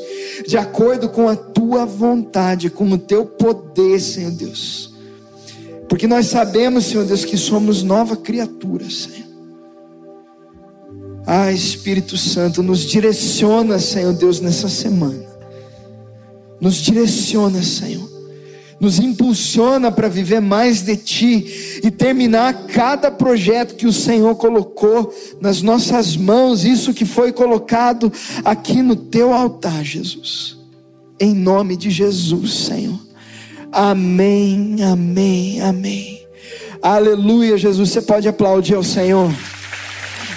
[0.48, 4.92] de acordo com a tua vontade, com o teu poder, Senhor Deus.
[5.88, 9.30] Porque nós sabemos, Senhor Deus, que somos nova criatura, Senhor.
[11.28, 15.26] Ah, Espírito Santo, nos direciona, Senhor Deus, nessa semana.
[16.60, 18.15] Nos direciona, Senhor
[18.80, 25.14] nos impulsiona para viver mais de Ti e terminar cada projeto que o Senhor colocou
[25.40, 28.12] nas nossas mãos, isso que foi colocado
[28.44, 30.58] aqui no Teu altar, Jesus.
[31.20, 33.00] Em nome de Jesus, Senhor.
[33.72, 36.22] Amém, amém, amém.
[36.82, 37.90] Aleluia, Jesus.
[37.90, 39.34] Você pode aplaudir ao Senhor.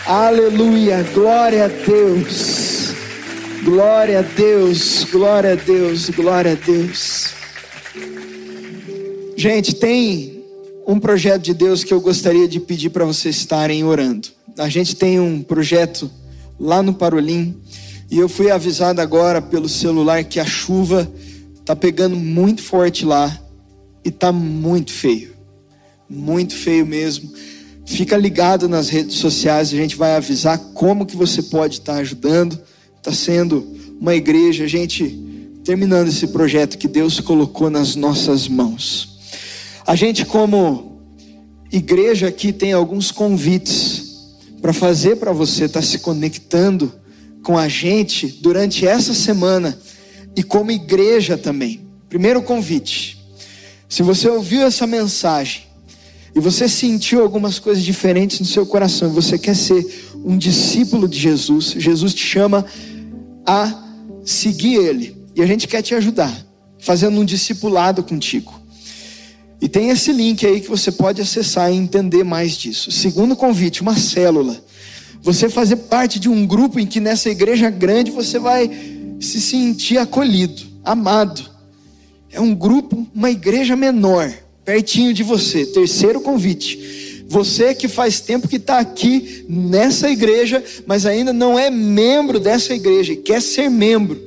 [0.07, 2.95] Aleluia, glória a Deus.
[3.65, 7.28] Glória a Deus, glória a Deus, glória a Deus.
[9.39, 10.43] Gente, tem
[10.85, 14.27] um projeto de Deus que eu gostaria de pedir para vocês estarem orando.
[14.59, 16.11] A gente tem um projeto
[16.59, 17.55] lá no Parolim
[18.11, 21.09] e eu fui avisado agora pelo celular que a chuva
[21.65, 23.41] tá pegando muito forte lá
[24.05, 25.31] e tá muito feio.
[26.11, 27.33] Muito feio mesmo.
[27.87, 32.01] Fica ligado nas redes sociais, a gente vai avisar como que você pode estar tá
[32.01, 32.61] ajudando.
[32.97, 33.65] Está sendo
[34.01, 35.17] uma igreja, a gente
[35.63, 39.17] terminando esse projeto que Deus colocou nas nossas mãos.
[39.89, 41.01] A gente, como
[41.73, 46.93] igreja aqui, tem alguns convites para fazer para você estar tá se conectando
[47.43, 49.79] com a gente durante essa semana
[50.37, 51.87] e como igreja também.
[52.07, 53.19] Primeiro convite:
[53.89, 55.63] se você ouviu essa mensagem
[56.37, 61.09] e você sentiu algumas coisas diferentes no seu coração e você quer ser um discípulo
[61.09, 62.63] de Jesus, Jesus te chama
[63.47, 63.89] a
[64.23, 66.47] seguir Ele e a gente quer te ajudar,
[66.79, 68.58] fazendo um discipulado contigo.
[69.61, 72.93] E tem esse link aí que você pode acessar e entender mais disso.
[72.93, 74.63] Segundo convite, uma célula.
[75.21, 78.71] Você fazer parte de um grupo em que nessa igreja grande você vai
[79.21, 81.43] se sentir acolhido, amado.
[82.31, 84.33] É um grupo, uma igreja menor,
[84.65, 85.67] pertinho de você.
[85.67, 87.25] Terceiro convite.
[87.27, 92.73] Você que faz tempo que está aqui nessa igreja, mas ainda não é membro dessa
[92.73, 94.19] igreja e quer ser membro.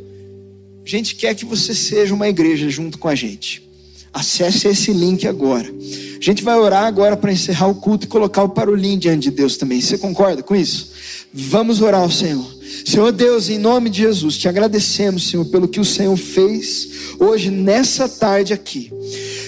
[0.85, 3.70] A gente quer que você seja uma igreja junto com a gente.
[4.13, 5.67] Acesse esse link agora.
[5.67, 9.31] A gente vai orar agora para encerrar o culto e colocar o parolim diante de
[9.31, 9.81] Deus também.
[9.81, 10.91] Você concorda com isso?
[11.33, 12.45] Vamos orar ao Senhor.
[12.85, 16.89] Senhor Deus, em nome de Jesus, te agradecemos, Senhor, pelo que o Senhor fez
[17.19, 18.91] hoje, nessa tarde aqui.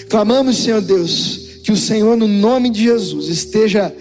[0.08, 3.94] Clamamos, Senhor Deus, que o Senhor, no nome de Jesus, esteja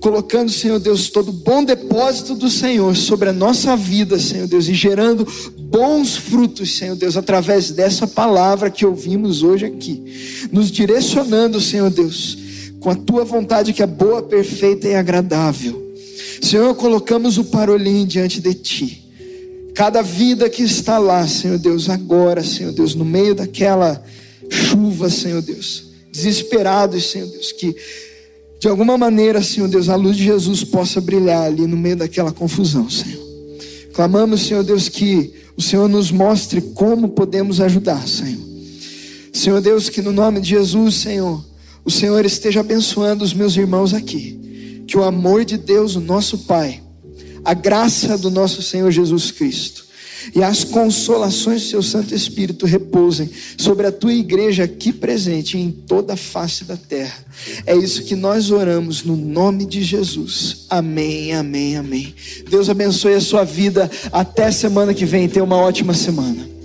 [0.00, 4.74] colocando, Senhor Deus, todo bom depósito do Senhor sobre a nossa vida, Senhor Deus, e
[4.74, 5.26] gerando
[5.70, 12.38] bons frutos, Senhor Deus, através dessa palavra que ouvimos hoje aqui, nos direcionando, Senhor Deus,
[12.80, 15.86] com a tua vontade que é boa, perfeita e agradável.
[16.40, 19.04] Senhor, colocamos o parolim diante de ti.
[19.74, 24.02] Cada vida que está lá, Senhor Deus, agora, Senhor Deus, no meio daquela
[24.50, 27.76] chuva, Senhor Deus, desesperados, Senhor Deus, que
[28.58, 32.32] de alguma maneira, Senhor Deus, a luz de Jesus possa brilhar ali no meio daquela
[32.32, 33.28] confusão, Senhor.
[33.92, 38.46] Clamamos, Senhor Deus, que o Senhor nos mostre como podemos ajudar, Senhor.
[39.32, 41.44] Senhor Deus, que no nome de Jesus, Senhor,
[41.84, 44.84] o Senhor esteja abençoando os meus irmãos aqui.
[44.86, 46.80] Que o amor de Deus, o nosso Pai,
[47.44, 49.87] a graça do nosso Senhor Jesus Cristo
[50.34, 55.70] e as consolações do seu Santo Espírito repousem sobre a tua igreja aqui presente em
[55.70, 57.24] toda a face da terra.
[57.66, 60.66] É isso que nós oramos no nome de Jesus.
[60.68, 62.14] Amém, amém, amém.
[62.48, 63.90] Deus abençoe a sua vida.
[64.12, 65.28] Até semana que vem.
[65.28, 66.57] Tenha uma ótima semana.